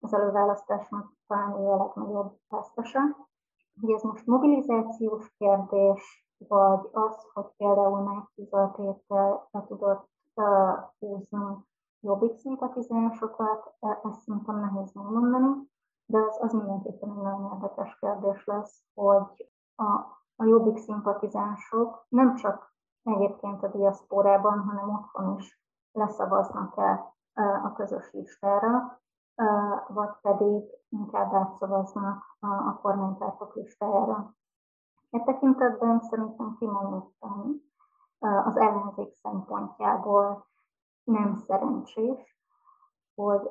[0.00, 3.00] az előválasztásnak talán ő a legnagyobb vesztese.
[3.80, 10.08] Hogy ez most mobilizációs kérdés, vagy az, hogy például megfizetétel be tudott
[10.98, 11.64] húzni
[12.00, 15.70] jobbik szimpatizánsokat, e, ezt szerintem nehéz megmondani,
[16.06, 19.84] de az, az mindenképpen egy nagyon érdekes kérdés lesz, hogy a,
[20.36, 25.62] a jobbik szimpatizánsok nem csak egyébként a diaszporában, hanem otthon is
[25.92, 27.14] leszavaznak-e
[27.62, 29.00] a közös listára,
[29.88, 34.34] vagy pedig inkább átszavaznak a kormánypártok listájára.
[35.10, 37.62] E tekintetben szerintem kimondottan
[38.18, 40.46] az ellenzék szempontjából
[41.04, 42.40] nem szerencsés,
[43.14, 43.48] hogy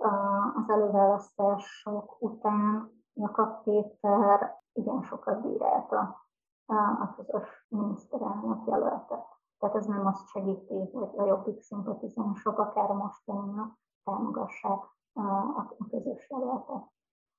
[0.56, 6.24] az előválasztások után Jakab Péter igen sokat bírálta
[6.66, 9.26] a közös miniszterelnök jelöltet.
[9.60, 16.30] Tehát ez nem azt segíti, hogy a jobbik szimpatizánsok akár a mostaninak támogassák a közös
[16.30, 16.84] jelöltet.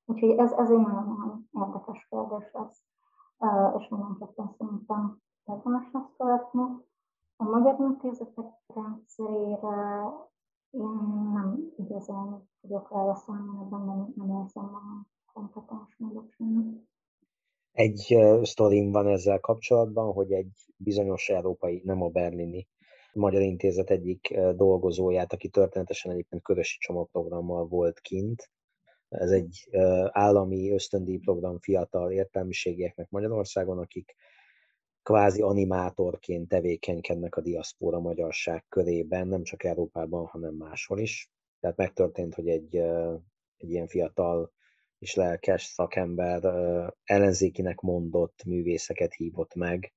[0.04, 2.84] Úgyhogy ez, ez egy nagyon-nagyon érdekes kérdés lesz,
[3.78, 6.84] és mindenképpen szerintem érdemes lesz követni.
[7.36, 10.02] A magyar intézetek rendszerére
[10.70, 16.36] én nem igazán tudok válaszolni, ebben nem, nem érzem a kompetens módot
[17.76, 22.68] egy sztorim van ezzel kapcsolatban, hogy egy bizonyos európai, nem a berlini
[23.12, 28.50] Magyar Intézet egyik dolgozóját, aki történetesen egyébként Körösi csomagprogrammal volt kint.
[29.08, 29.68] Ez egy
[30.10, 34.14] állami ösztöndíj program fiatal értelmiségieknek Magyarországon, akik
[35.02, 41.30] kvázi animátorként tevékenykednek a diaszpóra magyarság körében, nem csak Európában, hanem máshol is.
[41.60, 42.76] Tehát megtörtént, hogy egy,
[43.56, 44.52] egy ilyen fiatal
[44.98, 46.44] és lelkes szakember
[47.04, 49.92] ellenzékinek mondott művészeket hívott meg,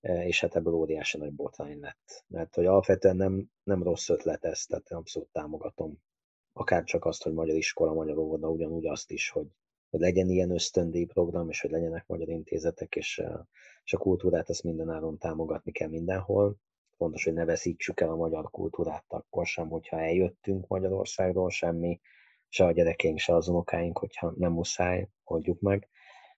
[0.00, 2.24] és hát ebből óriási nagy botrány lett.
[2.26, 5.98] Mert hogy alapvetően nem, nem rossz ötlet ez, tehát abszolút támogatom.
[6.52, 9.46] Akár csak azt, hogy magyar iskola, magyar óvoda, ugyanúgy azt is, hogy,
[9.90, 13.22] hogy legyen ilyen ösztöndíj program, és hogy legyenek magyar intézetek, és,
[13.84, 16.56] és a kultúrát azt mindenáron támogatni kell mindenhol.
[16.96, 22.00] Fontos, hogy ne veszítsük el a magyar kultúrát akkor sem, hogyha eljöttünk Magyarországról, semmi
[22.48, 25.88] se a gyerekeink, se az unokáink, hogyha nem muszáj, oldjuk meg.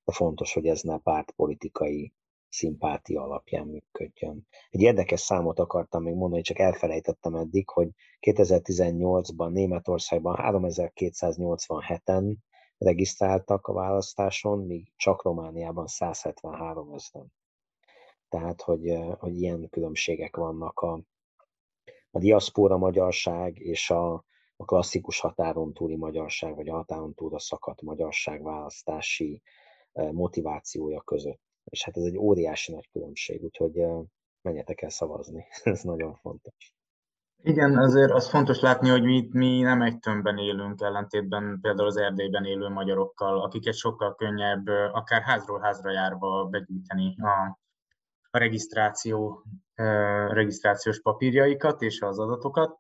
[0.05, 2.13] De fontos, hogy ez ne pártpolitikai
[2.49, 4.47] szimpátia alapján működjön.
[4.71, 7.89] Egy érdekes számot akartam még mondani, csak elfelejtettem eddig, hogy
[8.21, 12.35] 2018-ban Németországban 3287-en
[12.79, 17.33] regisztráltak a választáson, míg csak Romániában 173 ezeren.
[18.29, 21.01] Tehát, hogy, hogy ilyen különbségek vannak a,
[22.11, 24.25] a diaszpóra magyarság és a,
[24.61, 29.43] a klasszikus határon túli magyarság, vagy a határon túlra szakadt magyarság választási
[29.93, 31.41] motivációja között.
[31.65, 33.87] És hát ez egy óriási nagy különbség, úgyhogy
[34.43, 36.75] menjetek el szavazni, ez nagyon fontos.
[37.43, 41.97] Igen, azért az fontos látni, hogy mi, mi nem egy tömbben élünk, ellentétben például az
[41.97, 47.59] Erdélyben élő magyarokkal, akiket sokkal könnyebb, akár házról házra járva begyűjteni a,
[48.31, 49.45] a regisztráció,
[50.29, 52.79] regisztrációs papírjaikat és az adatokat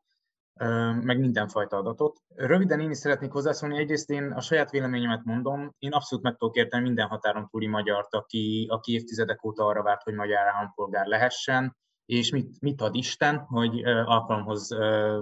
[1.02, 2.16] meg mindenfajta adatot.
[2.34, 6.56] Röviden én is szeretnék hozzászólni, egyrészt én a saját véleményemet mondom, én abszolút meg tudok
[6.56, 11.76] érteni minden határon túli magyart, aki, aki évtizedek óta arra várt, hogy magyar állampolgár lehessen,
[12.06, 14.72] és mit, mit ad Isten, hogy alkalomhoz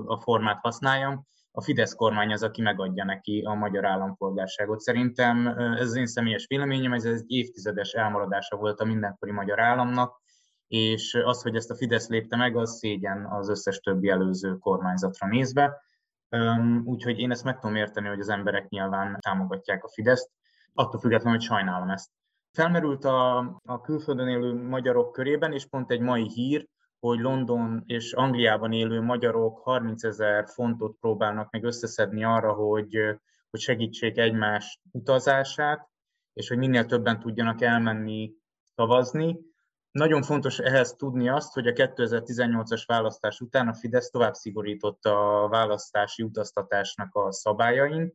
[0.06, 1.26] a formát használjam.
[1.50, 4.80] A Fidesz kormány az, aki megadja neki a magyar állampolgárságot.
[4.80, 10.20] Szerintem ez az én személyes véleményem, ez egy évtizedes elmaradása volt a mindenkori magyar államnak,
[10.68, 15.28] és az, hogy ezt a Fidesz lépte meg, az szégyen az összes többi előző kormányzatra
[15.28, 15.82] nézve.
[16.84, 20.30] Úgyhogy én ezt meg tudom érteni, hogy az emberek nyilván támogatják a Fideszt,
[20.74, 22.10] attól függetlenül, hogy sajnálom ezt.
[22.52, 26.66] Felmerült a, a külföldön élő magyarok körében, és pont egy mai hír,
[27.00, 32.96] hogy London és Angliában élő magyarok 30 ezer fontot próbálnak meg összeszedni arra, hogy,
[33.50, 35.88] hogy segítsék egymás utazását,
[36.32, 38.32] és hogy minél többen tudjanak elmenni
[38.74, 39.38] szavazni.
[39.98, 45.48] Nagyon fontos ehhez tudni azt, hogy a 2018-as választás után a Fidesz tovább szigorította a
[45.48, 48.12] választási utaztatásnak a szabályain,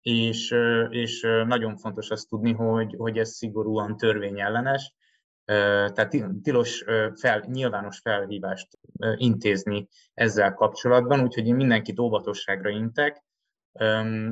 [0.00, 0.54] és,
[0.88, 4.94] és nagyon fontos azt tudni, hogy, hogy ez szigorúan törvényellenes,
[5.44, 8.68] tehát tilos fel, nyilvános felhívást
[9.16, 13.24] intézni ezzel kapcsolatban, úgyhogy én mindenkit óvatosságra intek.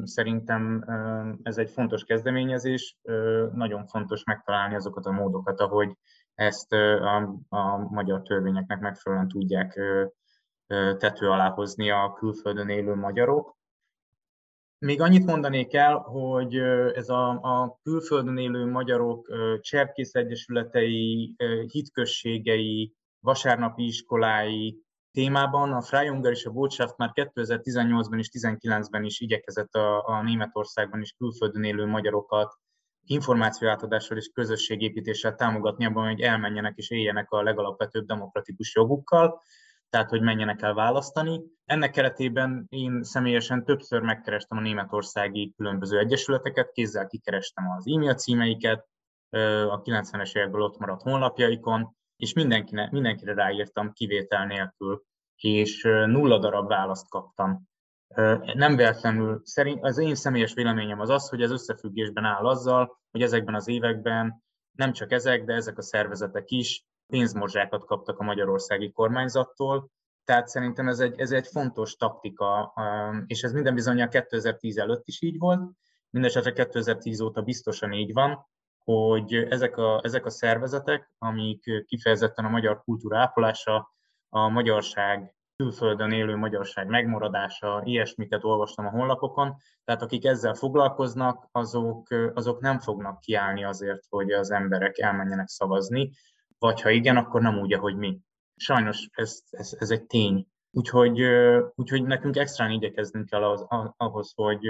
[0.02, 0.84] Szerintem
[1.42, 2.96] ez egy fontos kezdeményezés,
[3.52, 5.96] nagyon fontos megtalálni azokat a módokat, ahogy
[6.34, 7.16] ezt a,
[7.48, 9.80] a magyar törvényeknek megfelelően tudják
[10.98, 13.56] tető alá hozni a külföldön élő magyarok.
[14.78, 16.56] Még annyit mondanék el, hogy
[16.94, 19.28] ez a, a külföldön élő magyarok
[19.60, 21.34] cserkész egyesületei,
[21.66, 25.72] hitközségei, vasárnapi iskolái, témában.
[25.72, 31.64] A Freie Ungarische Botschaft már 2018-ban és 2019-ben is igyekezett a, a Németországban is külföldön
[31.64, 32.58] élő magyarokat
[33.06, 39.42] információátadással és közösségépítéssel támogatni abban, hogy elmenjenek és éljenek a legalapvetőbb demokratikus jogukkal,
[39.90, 41.40] tehát hogy menjenek el választani.
[41.64, 48.86] Ennek keretében én személyesen többször megkerestem a németországi különböző egyesületeket, kézzel kikerestem az e-mail címeiket,
[49.68, 55.02] a 90-es évekből ott maradt honlapjaikon, és mindenkine, mindenkire ráírtam kivétel nélkül,
[55.36, 57.68] és nulla darab választ kaptam.
[58.54, 63.22] Nem véletlenül, szerint, az én személyes véleményem az az, hogy ez összefüggésben áll azzal, hogy
[63.22, 64.42] ezekben az években
[64.72, 69.90] nem csak ezek, de ezek a szervezetek is pénzmorzsákat kaptak a magyarországi kormányzattól,
[70.24, 72.74] tehát szerintem ez egy, ez egy fontos taktika,
[73.26, 75.70] és ez minden bizonyal 2010 előtt is így volt,
[76.10, 78.46] mindesetre 2010 óta biztosan így van,
[78.84, 83.92] hogy ezek a, ezek a szervezetek, amik kifejezetten a magyar kultúra ápolása,
[84.28, 92.08] a magyarság, külföldön élő magyarság megmaradása, ilyesmiket olvastam a honlapokon, tehát akik ezzel foglalkoznak, azok,
[92.34, 96.10] azok nem fognak kiállni azért, hogy az emberek elmenjenek szavazni,
[96.58, 98.20] vagy ha igen, akkor nem úgy, ahogy mi.
[98.56, 100.46] Sajnos ez, ez, ez egy tény.
[100.70, 101.20] Úgyhogy,
[101.74, 104.66] úgyhogy nekünk extrán igyekeznünk kell az, ahhoz, hogy,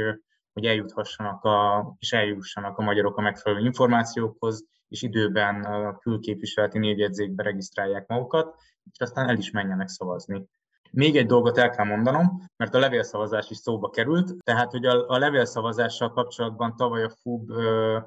[0.52, 7.42] hogy eljuthassanak a, és eljussanak a magyarok a megfelelő információkhoz, és időben a külképviseleti névjegyzékbe
[7.42, 8.54] regisztrálják magukat,
[8.92, 10.48] és aztán el is menjenek szavazni.
[10.94, 15.08] Még egy dolgot el kell mondanom, mert a levélszavazás is szóba került, tehát hogy a,
[15.08, 17.98] a levélszavazással kapcsolatban tavaly a FUB ö,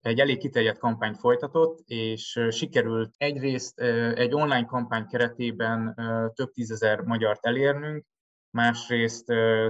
[0.00, 3.80] egy elég kiterjedt kampányt folytatott, és sikerült egyrészt
[4.14, 5.94] egy online kampány keretében
[6.34, 8.04] több tízezer magyart elérnünk,
[8.50, 9.24] másrészt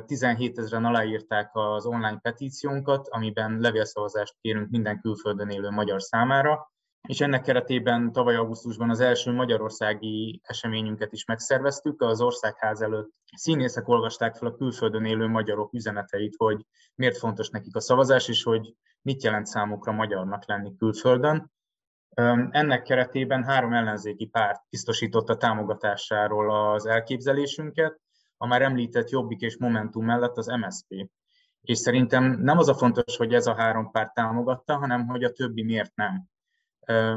[0.07, 6.72] 17 ezeren aláírták az online petíciónkat, amiben levélszavazást kérünk minden külföldön élő magyar számára,
[7.09, 12.03] és ennek keretében tavaly augusztusban az első magyarországi eseményünket is megszerveztük.
[12.03, 17.77] Az országház előtt színészek olvasták fel a külföldön élő magyarok üzeneteit, hogy miért fontos nekik
[17.77, 21.53] a szavazás, és hogy mit jelent számukra magyarnak lenni külföldön.
[22.51, 28.01] Ennek keretében három ellenzéki párt biztosította támogatásáról az elképzelésünket,
[28.37, 31.11] a már említett Jobbik és Momentum mellett az MSZP.
[31.61, 35.33] És szerintem nem az a fontos, hogy ez a három párt támogatta, hanem hogy a
[35.33, 36.31] többi miért nem.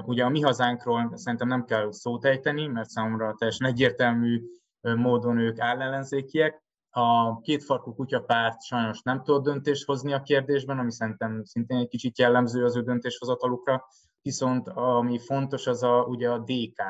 [0.05, 4.41] Ugye a mi hazánkról szerintem nem kell szót ejteni, mert számomra teljesen egyértelmű
[4.82, 6.63] módon ők állellenzékiek.
[6.89, 12.18] A kétfarkú kutyapárt sajnos nem tudott döntést hozni a kérdésben, ami szerintem szintén egy kicsit
[12.18, 13.86] jellemző az ő döntéshozatalukra,
[14.22, 16.82] viszont ami fontos, az a, ugye a DK,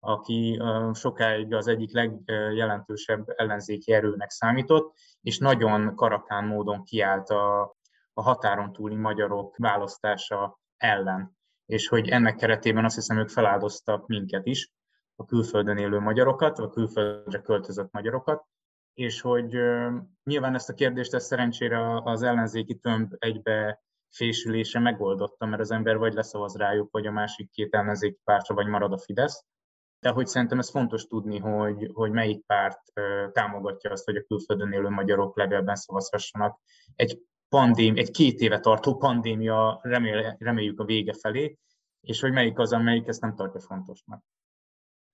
[0.00, 0.60] aki
[0.92, 7.60] sokáig az egyik legjelentősebb ellenzéki erőnek számított, és nagyon karakán módon kiállt a,
[8.12, 11.35] a határon túli magyarok választása ellen.
[11.66, 14.70] És hogy ennek keretében azt hiszem, ők feláldoztak minket is,
[15.16, 18.46] a külföldön élő magyarokat, a külföldre költözött magyarokat,
[18.94, 19.58] és hogy
[20.24, 25.96] nyilván ezt a kérdést ezt szerencsére az ellenzéki tömb egybe fésülése megoldotta, mert az ember
[25.96, 29.44] vagy leszavaz rájuk, vagy a másik két ellenzéki pártra, vagy marad a Fidesz.
[30.00, 32.80] De hogy szerintem ez fontos tudni, hogy, hogy melyik párt
[33.32, 36.60] támogatja azt, hogy a külföldön élő magyarok levélben szavazhassanak
[36.94, 41.58] egy pandém, egy két éve tartó pandémia remél, reméljük a vége felé,
[42.00, 44.24] és hogy melyik az, amelyik ezt nem tartja fontosnak.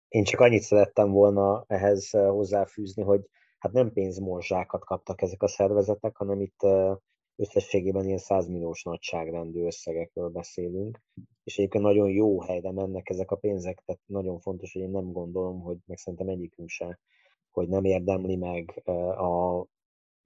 [0.08, 3.20] Én csak annyit szerettem volna ehhez hozzáfűzni, hogy
[3.58, 6.60] hát nem pénzmorzsákat kaptak ezek a szervezetek, hanem itt
[7.36, 11.00] összességében ilyen 100 milliós nagyságrendű összegekről beszélünk,
[11.44, 15.12] és egyébként nagyon jó helyre mennek ezek a pénzek, tehát nagyon fontos, hogy én nem
[15.12, 16.98] gondolom, hogy meg szerintem egyikünk se,
[17.50, 18.82] hogy nem érdemli meg
[19.18, 19.64] a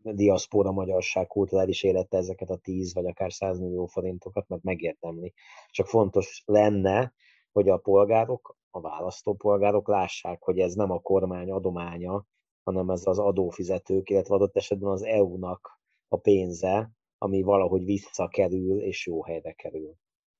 [0.02, 5.32] diaszpóra magyarság kulturális élete ezeket a 10 vagy akár 100 millió forintokat, mert megérdemli.
[5.68, 7.12] Csak fontos lenne,
[7.52, 12.24] hogy a polgárok, a választópolgárok lássák, hogy ez nem a kormány adománya,
[12.62, 19.06] hanem ez az adófizetők, illetve adott esetben az EU-nak a pénze, ami valahogy visszakerül és
[19.06, 19.94] jó helyre kerül.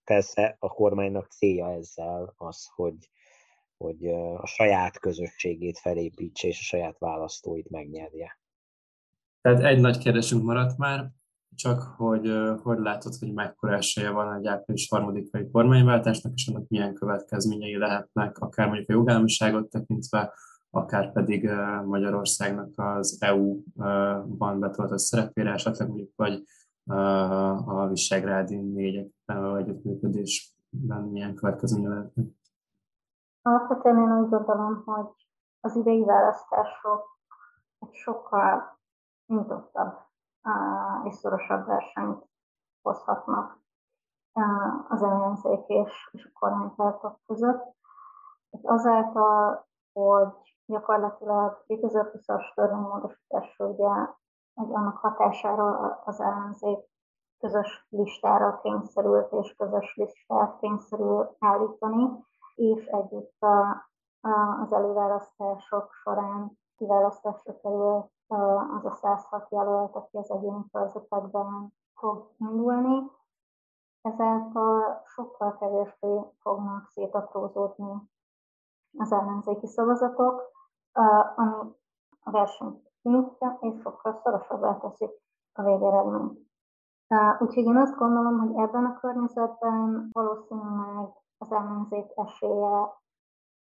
[0.04, 3.10] Persze a kormánynak célja ezzel az, hogy,
[3.76, 8.40] hogy a saját közösségét felépítse és a saját választóit megnyerje.
[9.46, 11.10] Tehát egy nagy kérdésünk maradt már,
[11.54, 12.32] csak hogy
[12.62, 18.38] hogy látod, hogy mekkora esélye van egy április harmadikai kormányváltásnak, és annak milyen következményei lehetnek,
[18.38, 20.32] akár mondjuk a jogállamiságot tekintve,
[20.70, 21.50] akár pedig
[21.84, 26.42] Magyarországnak az EU-ban betöltött szerepére, esetleg mondjuk vagy
[27.66, 32.26] a Visegrádi négyekkel együttműködésben milyen következménye lehetnek?
[33.42, 35.28] Alapvetően én úgy gondolom, hogy
[35.60, 37.18] az idei választások
[37.78, 38.75] egy sokkal
[39.26, 39.98] nyitottabb
[41.04, 42.24] és szorosabb versenyt
[42.82, 43.58] hozhatnak
[44.88, 47.74] az ellenzék és, és a kormánypártok között.
[48.62, 50.28] Azáltal, hogy
[50.66, 53.88] gyakorlatilag 2020-as törvénymódosításra ugye,
[54.54, 56.78] hogy annak hatására az ellenzék
[57.38, 62.24] közös listára kényszerült és közös listát kényszerül állítani,
[62.54, 63.88] és egyúttal
[64.62, 73.10] az előválasztások során kiválasztásra kerül az a 106 jelölt, aki az egyéni körzetekben fog indulni.
[74.02, 78.10] Ezáltal sokkal kevésbé fognak szétaprózódni
[78.98, 80.42] az ellenzéki szavazatok,
[81.36, 81.74] ami
[82.20, 85.10] a versenyt kinyitja, és sokkal szorosabbá teszi
[85.52, 86.38] a végeredményt.
[87.38, 91.08] Úgyhogy én azt gondolom, hogy ebben a környezetben valószínűleg
[91.38, 92.94] az ellenzék esélye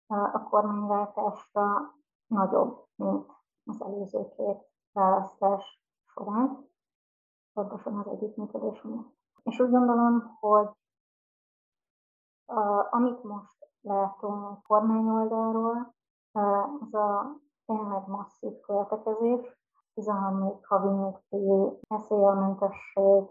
[0.06, 1.94] a kormányváltásra
[2.26, 3.32] nagyobb, mint
[3.64, 6.68] az előző két választás során,
[7.52, 8.84] pontosan az együttműködés.
[9.42, 10.68] És úgy gondolom, hogy
[12.90, 15.94] amit most látunk kormányoldalról,
[16.32, 17.36] az a
[17.66, 19.58] tényleg masszív költekezés,
[19.94, 20.60] 13.
[20.62, 23.22] havi nyugdíj, eszélyementesség,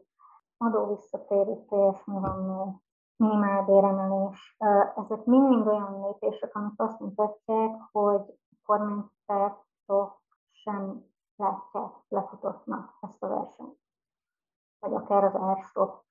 [0.58, 2.82] adóvisszatérítés, mi van még,
[3.16, 4.56] minimálbéremelés.
[4.96, 8.22] Ezek mind olyan lépések, amik azt mutatják, hogy
[8.66, 10.22] kormánypártok
[10.64, 11.06] sem
[11.36, 13.78] látják lefutottnak ezt a versenyt.
[14.80, 16.04] Vagy akár az árstop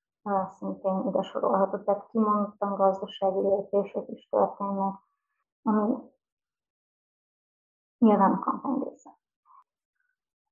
[0.58, 1.78] szintén ide sorolható.
[1.78, 4.94] Tehát kimondottan gazdasági lépések is történnek,
[5.62, 5.96] ami
[7.98, 9.10] nyilván a kampány része.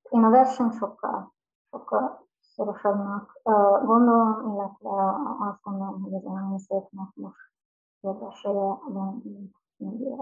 [0.03, 1.34] Én a verseny sokkal,
[1.70, 3.40] sokkal szorosabbnak
[3.84, 7.53] gondolom, illetve azt gondolom, hogy az ellenzéknek most
[8.28, 10.18] esélye van, mint mindig.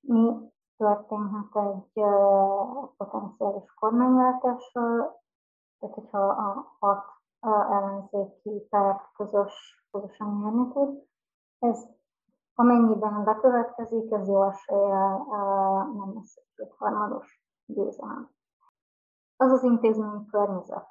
[0.00, 0.52] Mi
[0.84, 2.04] történhet egy
[2.96, 5.22] potenciális kormányváltással,
[5.78, 7.04] tehát hogyha a hat
[7.40, 9.52] ellenzéki párt közös,
[9.90, 11.02] közösen nyerni tud,
[11.58, 11.86] ez
[12.54, 15.26] amennyiben bekövetkezik, ez jó eséllyel
[15.94, 18.30] nem lesz egy kétharmados győzelem.
[19.36, 20.86] Az az intézményi környezet,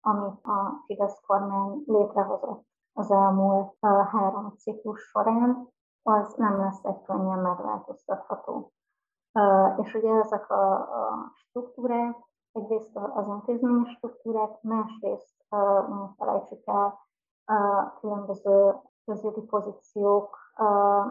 [0.00, 5.68] amit a Fidesz kormány létrehozott az elmúlt három ciklus során,
[6.02, 8.72] az nem lesz egy könnyen megváltoztatható.
[9.76, 12.16] És ugye ezek a, a struktúrák,
[12.52, 15.34] egyrészt az intézményes struktúrák, másrészt
[15.88, 16.98] ne felejtsük el
[17.44, 18.74] a különböző
[19.04, 20.38] közjogi pozíciók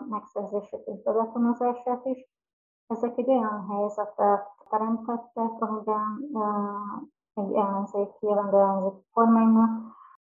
[0.09, 2.34] megszerzését és bebetonozását is.
[2.88, 6.30] Ezek egy olyan helyzetet teremtettek, amiben
[7.34, 9.69] egy ellenzéki, jövendő ellenzéki kormánynak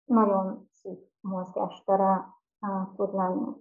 [0.04, 2.26] nagyon szűk mozgástere
[2.96, 3.52] tud lenni.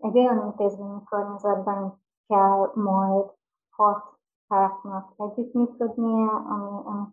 [0.00, 3.36] Egy olyan intézményi környezetben kell majd
[3.78, 4.18] hat
[4.48, 7.06] pártnak együttműködnie, ami, ami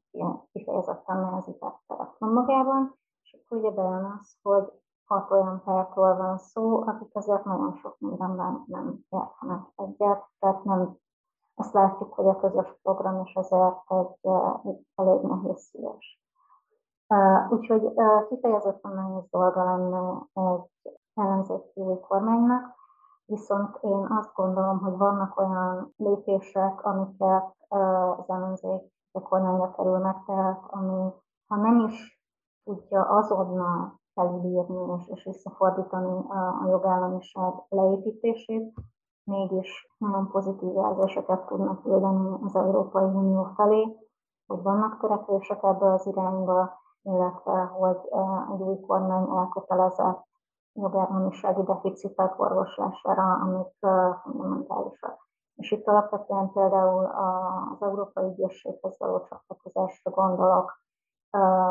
[0.52, 4.72] kifejezetten nehezített teret van magában, és akkor ugye bejön az, hogy
[5.06, 10.98] hat olyan pártról van szó, akik azért nagyon sok mindenben nem értenek egyet, tehát nem
[11.56, 14.32] azt látjuk, hogy a közös program is azért egy,
[14.64, 16.20] egy elég nehéz szíves.
[17.50, 17.94] Úgyhogy
[18.28, 22.76] kifejezetten nehéz dolga lenne egy ellenzéki új kormánynak,
[23.26, 31.12] viszont én azt gondolom, hogy vannak olyan lépések, amiket az ellenzék kormányra kerülnek, tehát ami,
[31.48, 32.22] ha nem is
[32.64, 38.74] tudja azonnal felülírni és, és visszafordítani a, a jogállamiság leépítését,
[39.24, 43.98] mégis nagyon pozitív jelzéseket tudnak küldeni az Európai Unió felé,
[44.48, 47.98] hogy vannak törekvések ebbe az irányba, illetve hogy
[48.54, 50.26] egy új kormány elkötelezett
[50.76, 53.68] jogállamisági deficitek orvoslására, amik
[54.22, 55.28] fundamentálisak.
[55.56, 60.84] És itt alapvetően például az Európai Ügyészséghez való csatlakozásra gondolok,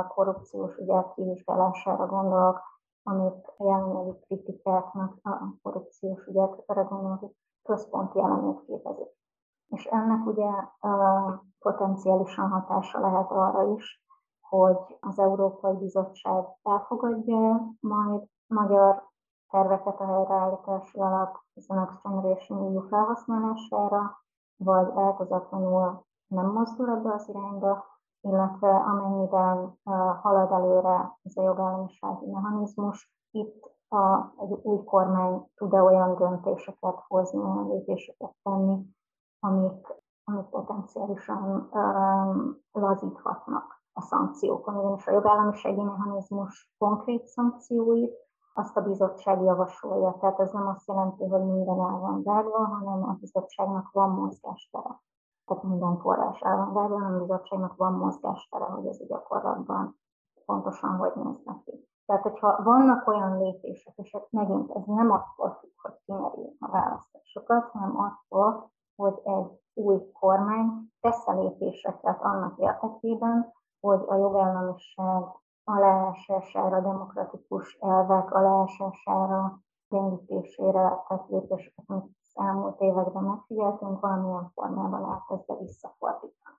[0.09, 2.61] korrupciós ügyek kivizsgálására gondolok,
[3.03, 7.33] amik a jelenlegi kritikáknak a korrupciós ügyekre gondolok,
[7.63, 9.09] központi elemét képezik.
[9.69, 10.51] És ennek ugye
[11.59, 14.05] potenciálisan hatása lehet arra is,
[14.41, 19.03] hogy az Európai Bizottság elfogadja majd magyar
[19.51, 24.23] terveket a helyreállítási alap az a Next Generation EU felhasználására,
[24.57, 27.85] vagy változatlanul nem mozdul ebbe az irányba,
[28.21, 29.79] illetve amennyiben
[30.23, 37.39] halad előre ez a jogállamisági mechanizmus, itt a, egy új kormány tud-e olyan döntéseket hozni,
[37.39, 38.87] olyan lépéseket tenni,
[39.41, 48.15] amik, amik potenciálisan um, lazíthatnak a szankciókon, ugyanis a jogállamisági mechanizmus konkrét szankcióit
[48.55, 50.17] azt a bizottság javasolja.
[50.21, 55.01] Tehát ez nem azt jelenti, hogy minden el van vágva, hanem a bizottságnak van mozgástere.
[55.45, 59.99] Tehát minden forrás el van vágva, hanem a bizottságnak van mozgástere, hogy ez a gyakorlatban
[60.47, 61.89] pontosan hogy néz neki.
[62.07, 67.71] Tehát, hogyha vannak olyan lépések, és megint ez nem attól függ, hogy kinyeri a választásokat,
[67.71, 70.11] hanem attól, hogy egy új
[72.21, 75.25] annak érdekében, hogy a jogállamiság
[75.65, 79.59] aláásására, demokratikus elvek aláásására,
[79.89, 86.57] gyengítésére tett lépéseket, amit az elmúlt években megfigyeltünk, valamilyen formában elkezdve visszafordítani.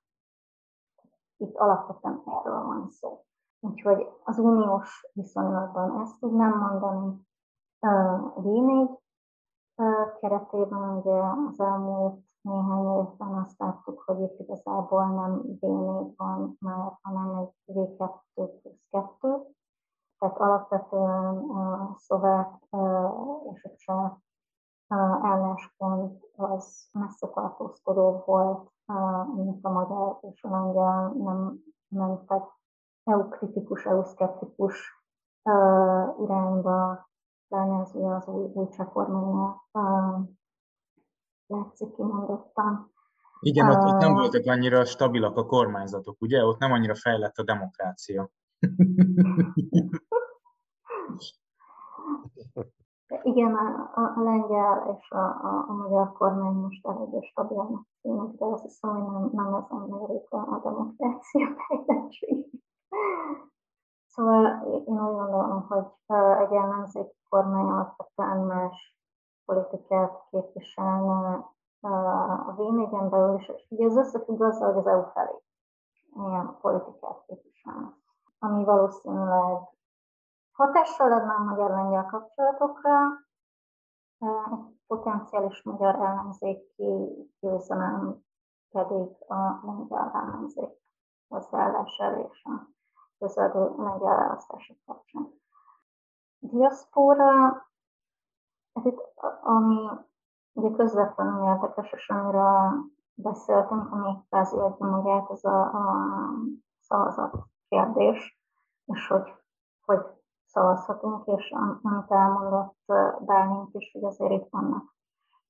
[1.38, 3.24] Itt alapvetően erről van szó.
[3.60, 7.28] Úgyhogy az uniós viszonylatban ezt tudnám mondani.
[8.36, 8.98] V4
[10.20, 16.98] keretében ugye az elmúlt néhány évben azt láttuk, hogy itt igazából nem V4 van már,
[17.02, 19.56] hanem egy V2 plusz 2.
[20.20, 22.52] Tehát alapvetően a szlovák
[23.54, 24.12] és a cseh
[25.22, 28.72] álláspont az messze tartózkodó volt,
[29.36, 32.44] mint a magyar és a lengyel nem mentek
[33.04, 35.04] EU-kritikus, EU-szkeptikus
[36.20, 37.10] irányba,
[37.48, 39.65] pláne ez az új, új kormánya látszik
[42.06, 42.94] kimondottan.
[43.40, 46.46] Igen, ott, ott nem voltak annyira stabilak a kormányzatok, ugye?
[46.46, 48.30] Ott nem annyira fejlett a demokrácia.
[53.24, 58.38] Igen, a, a, a lengyel és a, a, a magyar kormány most eléggé stabilnak tűnik,
[58.38, 62.64] de azt hiszem, hogy nem, nem mérik a, a demokrácia fejlettségét.
[64.08, 65.86] Szóval én úgy gondolom, hogy
[66.40, 68.98] egy ellenzéki kormány alapvetően más
[69.46, 75.44] politikát képviselne a v belül is, és ugye ez összefügg azzal, hogy az EU felé
[76.14, 77.94] milyen politikát képviselne,
[78.40, 79.58] ami valószínűleg
[80.52, 82.98] hatással lenne a magyar-lengyel kapcsolatokra,
[84.18, 87.08] egy potenciális magyar ellenzéki
[87.40, 88.24] győzelem
[88.70, 90.70] pedig a lengyel ellenzék
[91.28, 92.70] hozzáállására és a
[93.20, 95.34] közelgő lengyel választások kapcsán.
[96.40, 97.64] Diaszpóra
[98.74, 99.90] ez itt, ami
[100.54, 106.08] ugye közvetlenül érdekes, és amiről beszéltünk, ami kvázi magát, ez a, a
[106.80, 107.36] szavazat
[107.68, 108.40] kérdés,
[108.86, 109.34] és hogy,
[109.86, 110.06] hogy
[110.46, 112.78] szavazhatunk, és amit elmondott
[113.20, 114.96] Bálint is, hogy azért itt vannak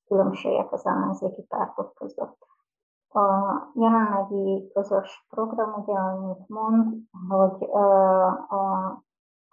[0.06, 2.38] különbségek az ellenzéki pártok között.
[3.10, 3.20] A
[3.74, 6.96] jelenlegi közös program ugye annyit mond,
[7.28, 7.70] hogy
[8.50, 9.05] a,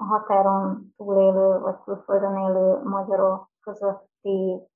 [0.03, 4.69] a határon túlélő vagy külföldön élő magyarok közötti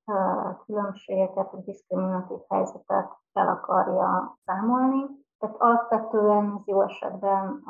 [0.65, 5.05] különbségeket, a diszkriminatív helyzetet fel akarja számolni.
[5.39, 7.63] Tehát alapvetően ez jó esetben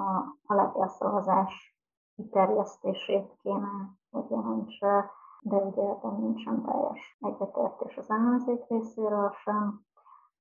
[0.46, 1.76] a, levélszavazás
[2.16, 3.68] kiterjesztését kéne,
[4.11, 9.80] hogy jelentse, de ugye ebben nincsen teljes egyetértés az ellenzék részéről sem.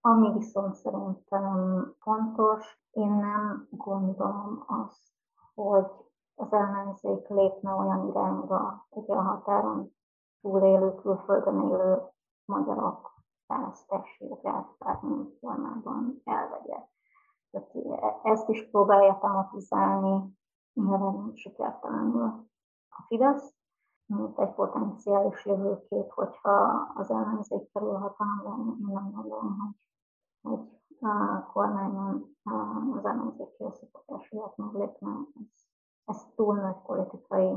[0.01, 5.13] Ami viszont szerintem fontos, én nem gondolom azt,
[5.55, 5.85] hogy
[6.35, 9.95] az ellenzék lépne olyan irányba, hogy a határon
[10.41, 12.01] túlélő, külföldön élő
[12.45, 13.13] magyarok
[13.47, 16.77] választási jogát bármilyen formában elvegye.
[17.51, 20.37] Tehát ezt is próbálja tematizálni,
[20.73, 22.47] nyilván sikertelenül
[22.89, 23.55] a Fidesz,
[24.05, 26.53] mint egy potenciális jövőkép, hogyha
[26.95, 29.75] az ellenzék kerül hatalomra, én nem gondolom,
[30.41, 30.57] hogy,
[30.99, 32.37] hogy a kormányon
[32.97, 35.64] az ellenzéki összefogás meglépne, ez,
[36.05, 37.49] ez túl nagy politikai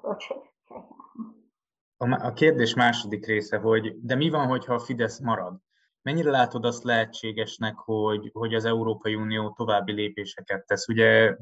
[0.00, 0.88] költségekkel
[1.96, 2.26] járna.
[2.26, 5.56] A kérdés második része, hogy de mi van, hogyha a Fidesz marad?
[6.02, 10.88] Mennyire látod azt lehetségesnek, hogy, hogy az Európai Unió további lépéseket tesz?
[10.88, 11.36] Ugye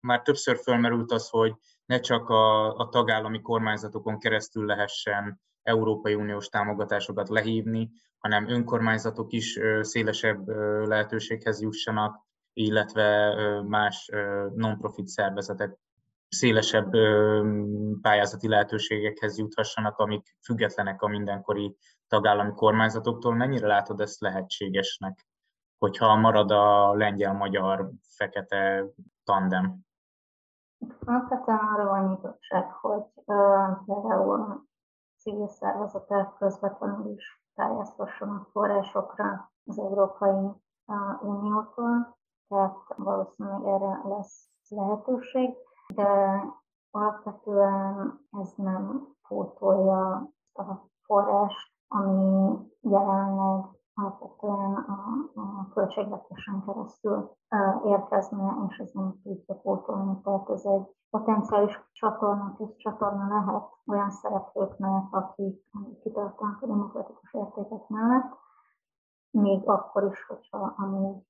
[0.00, 1.54] már többször fölmerült az, hogy
[1.84, 9.58] ne csak a, a tagállami kormányzatokon keresztül lehessen Európai Uniós támogatásokat lehívni, hanem önkormányzatok is
[9.80, 10.48] szélesebb
[10.86, 14.10] lehetőséghez jussanak, illetve más
[14.54, 15.78] non-profit szervezetek
[16.28, 16.90] szélesebb
[18.02, 21.76] pályázati lehetőségekhez juthassanak, amik függetlenek a mindenkori
[22.08, 23.34] tagállami kormányzatoktól.
[23.34, 25.26] Mennyire látod ezt lehetségesnek,
[25.78, 28.84] hogyha marad a lengyel-magyar fekete
[29.24, 29.86] tandem?
[31.04, 33.02] Alapvetően arra van nyitottság, hogy
[33.86, 34.66] például
[35.16, 40.46] civil szervezetek közvetlenül is pályázhassanak forrásokra az Európai
[41.20, 42.17] Uniótól,
[42.48, 45.54] tehát valószínűleg erre lesz lehetőség
[45.94, 46.42] de
[46.90, 50.64] alapvetően ez nem pótolja a
[51.02, 57.36] forrás, ami jelenleg alapvetően a, a költségvetésen keresztül
[57.84, 60.20] érkezne, és ez nem tudja pótolni.
[60.22, 65.64] Tehát ez egy potenciális csatorna, plusz csatorna lehet olyan szereplőknek, akik
[66.02, 68.36] kitartanak a demokratikus értékek mellett,
[69.40, 71.26] még akkor is, hogyha amúgy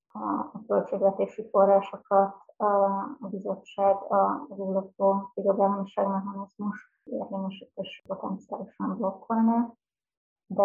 [0.53, 2.35] a költségvetési forrásokat
[3.21, 9.73] a bizottság a of law, jogállamiság mechanizmus érvényesítés potenciálisan blokkolná,
[10.47, 10.65] de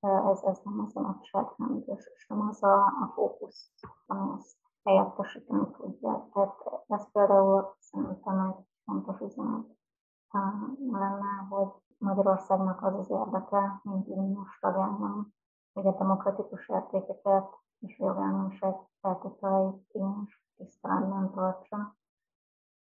[0.00, 3.70] ez, ez nem az a nagyságrend, és nem az a, a fókusz,
[4.06, 6.28] ami ezt helyettesíteni tudja.
[6.32, 6.54] Tehát
[6.86, 9.66] ez például szerintem egy fontos üzenet
[10.90, 15.32] lenne, hogy Magyarországnak az az érdeke, mint uniós tagállam,
[15.72, 17.48] hogy a demokratikus értékeket
[17.80, 21.96] és jogállamiság feltételeit is tiszteletben tartsa.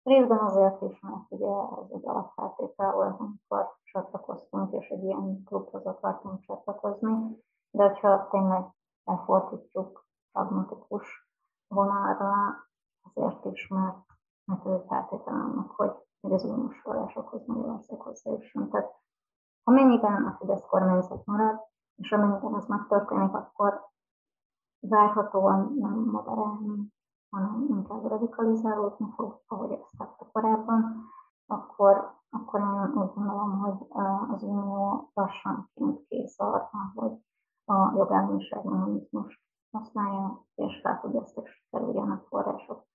[0.03, 5.85] Részben azért is, mert ugye ez egy alapfeltétel volt, amikor csatlakoztunk, és egy ilyen klubhoz
[5.85, 7.37] akartunk csatlakozni,
[7.71, 8.65] de hogyha tényleg
[9.03, 11.29] elfordítjuk pragmatikus
[11.67, 12.33] vonalra,
[13.01, 13.97] azért is, mert,
[14.45, 18.69] mert ez egy feltétel annak, hogy, hogy az uniós forrásokhoz Magyarország hozzájusson.
[18.69, 18.95] Tehát
[19.63, 21.59] amennyiben a Fidesz kormányzat marad,
[21.97, 23.85] és amennyiben ez megtörténik, akkor
[24.79, 26.93] várhatóan nem moderálni,
[27.29, 31.05] hanem inkább radikalizálódni fog, ahogy ezt tette korábban,
[31.47, 33.87] akkor, akkor én úgy gondolom, hogy
[34.33, 37.11] az Unió lassanként kész arra, hogy
[37.65, 39.39] a jogállamiság mechanizmust
[39.71, 42.85] használja, és fel is kerüljenek források.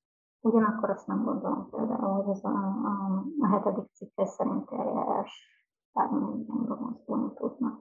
[0.40, 5.30] Ugyanakkor azt nem gondolom például, hogy ez a, a, a hetedik cikke szerint eljárás
[5.92, 7.80] bármilyen irányba mozdulni tudna.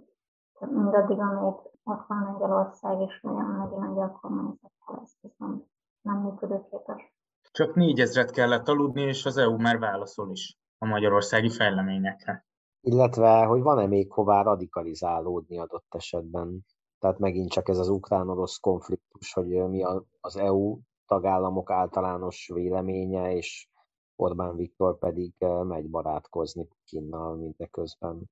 [0.69, 1.53] Mindaddig, amíg
[1.83, 5.63] ott van Magyarország, és nagyon egy a kormányzattal, ez, ez nem,
[6.01, 7.13] nem működőképes.
[7.51, 12.45] Csak négyezret kellett aludni, és az EU már válaszol is a magyarországi fejleményekre.
[12.81, 16.65] Illetve, hogy van-e még hová radikalizálódni adott esetben?
[16.99, 19.83] Tehát megint csak ez az ukrán-orosz konfliktus, hogy mi
[20.21, 23.69] az EU tagállamok általános véleménye, és
[24.15, 25.33] Orbán Viktor pedig
[25.63, 28.29] megy barátkozni Kinnal mindeközben.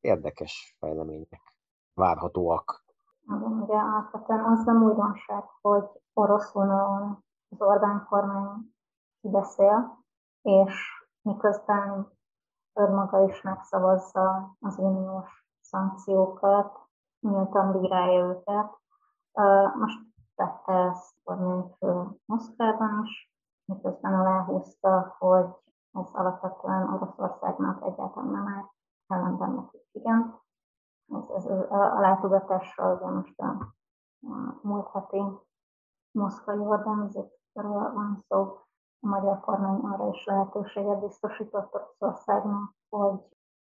[0.00, 1.53] Érdekes fejlemények
[1.94, 2.82] várhatóak.
[3.60, 8.74] Ugye alapvetően az nem újdonság, hogy orosz vonalon az Orbán kormány
[9.20, 10.04] kibeszél,
[10.42, 10.74] és
[11.22, 12.12] miközben
[12.72, 16.78] önmaga is megszavazza az uniós szankciókat,
[17.20, 18.78] nyíltan bírálja őket.
[19.74, 20.00] Most
[20.34, 23.32] tette ezt kormányfő Moszkvában is,
[23.64, 25.46] miközben aláhúzta, hogy
[25.92, 28.64] ez alapvetően Oroszországnak egyáltalán nem áll,
[29.06, 30.42] ellenben nekik igen.
[31.08, 33.46] Ez, ez a látogatásra ugye most a,
[34.20, 35.22] a múlt heti
[36.10, 38.58] moszkvai organizációról van szó,
[39.00, 43.20] a magyar kormány arra is lehetőséget biztosított Oroszországnak, hogy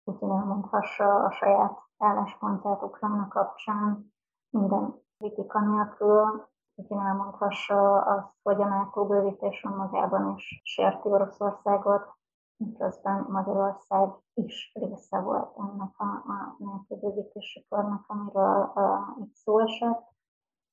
[0.05, 4.13] Putin elmondhassa a saját álláspontját Ukrajna kapcsán
[4.51, 12.18] minden kritika nélkül, Putin elmondhassa azt, hogy a NATO bővítés magában is sérti Oroszországot,
[12.59, 19.59] miközben Magyarország is része volt ennek a, a NATO bővítési körnek, amiről uh, itt szó
[19.59, 20.17] esett,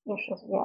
[0.02, 0.62] és az ugye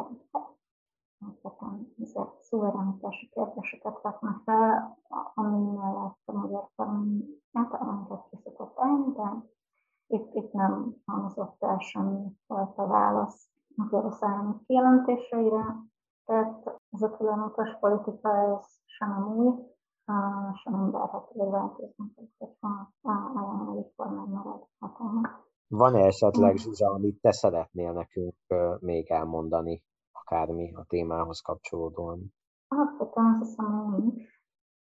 [1.22, 4.98] alapvetően ezek szuverenitási kérdéseket vetnek fel,
[5.34, 9.50] ami mellett a magyar kormány általában ki állni, de
[10.08, 15.76] itt, itt nem hangzott el semmi fajta válasz az orosz államok kijelentéseire,
[16.26, 19.71] tehát ez a különutas politika, ez sem nem új,
[20.64, 22.68] sem hogy változni hogyha
[23.02, 25.32] a jelenlegi kormány marad hatalmas.
[25.68, 28.36] Van-e esetleg, Zsuzsa, amit te szeretnél nekünk
[28.80, 32.34] még elmondani akármi a témához kapcsolódóan?
[32.68, 34.24] Alapvetően azt hiszem, hogy nincs.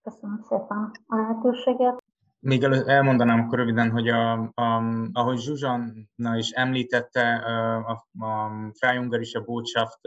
[0.02, 2.04] Köszönöm szépen a lehetőséget.
[2.40, 4.84] Még elő, elmondanám akkor röviden, hogy a, a,
[5.14, 7.36] ahogy Zsuzsanna is említette,
[7.86, 7.92] a,
[8.26, 10.00] a Freie Botschaft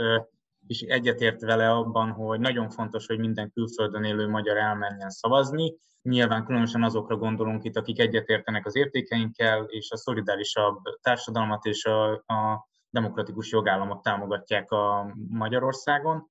[0.66, 5.74] is egyetért vele abban, hogy nagyon fontos, hogy minden külföldön élő magyar elmenjen szavazni.
[6.02, 12.12] Nyilván különösen azokra gondolunk itt, akik egyetértenek az értékeinkkel, és a szolidárisabb társadalmat és a,
[12.12, 16.30] a demokratikus jogállamot támogatják a Magyarországon.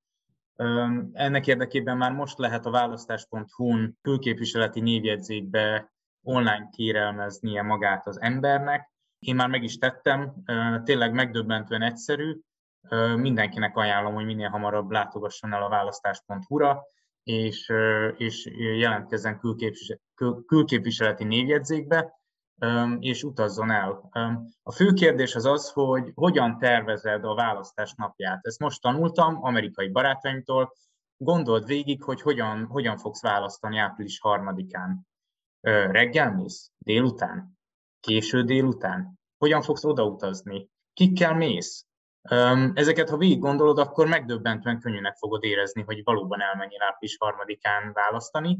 [1.13, 8.91] Ennek érdekében már most lehet a választás.hu-n külképviseleti névjegyzékbe online kérelmeznie magát az embernek.
[9.19, 10.33] Én már meg is tettem,
[10.83, 12.39] tényleg megdöbbentően egyszerű.
[13.15, 16.83] Mindenkinek ajánlom, hogy minél hamarabb látogasson el a választás.hu-ra,
[17.23, 17.73] és,
[18.17, 19.39] és jelentkezzen
[20.45, 22.13] külképviseleti névjegyzékbe
[22.99, 24.09] és utazzon el.
[24.63, 28.45] A fő kérdés az az, hogy hogyan tervezed a választás napját.
[28.45, 30.73] Ezt most tanultam amerikai barátaimtól.
[31.17, 35.07] Gondold végig, hogy hogyan, hogyan fogsz választani április harmadikán.
[35.61, 36.71] Reggel mész?
[36.77, 37.57] Délután?
[37.99, 39.19] Késő délután?
[39.37, 40.69] Hogyan fogsz odautazni?
[40.93, 41.85] Kikkel mész?
[42.73, 48.59] Ezeket, ha végig gondolod, akkor megdöbbentően könnyűnek fogod érezni, hogy valóban elmenjél április harmadikán választani.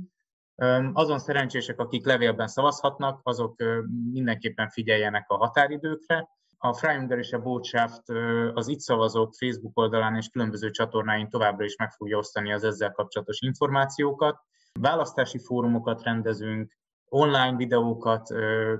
[0.93, 3.55] Azon szerencsések, akik levélben szavazhatnak, azok
[4.11, 6.27] mindenképpen figyeljenek a határidőkre.
[6.57, 8.09] A Freie és a Botschaft
[8.53, 12.91] az itt szavazók Facebook oldalán és különböző csatornáin továbbra is meg fogja osztani az ezzel
[12.91, 14.39] kapcsolatos információkat.
[14.79, 16.77] Választási fórumokat rendezünk,
[17.09, 18.33] online videókat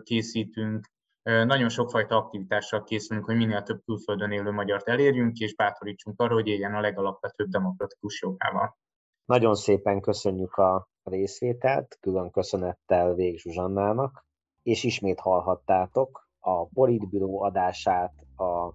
[0.04, 0.94] készítünk,
[1.26, 6.48] Nagyon sokfajta aktivitással készülünk, hogy minél több külföldön élő magyart elérjünk, és bátorítsunk arra, hogy
[6.48, 8.78] éljen a legalapvetőbb demokratikus jogával.
[9.26, 14.26] Nagyon szépen köszönjük a részvételt, külön köszönettel Vég Zsuzsannának,
[14.64, 18.68] és ismét hallhattátok a Politbüró adását a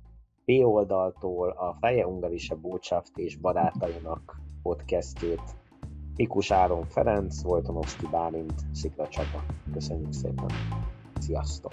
[0.44, 5.42] B oldaltól a Feje Ungarise Bócsaft és barátainak podcastjét.
[6.16, 9.44] Mikus Áron Ferenc, Voltonovszki Bálint, Szikla Csaba.
[9.72, 10.51] Köszönjük szépen!
[11.18, 11.72] Sziasztok!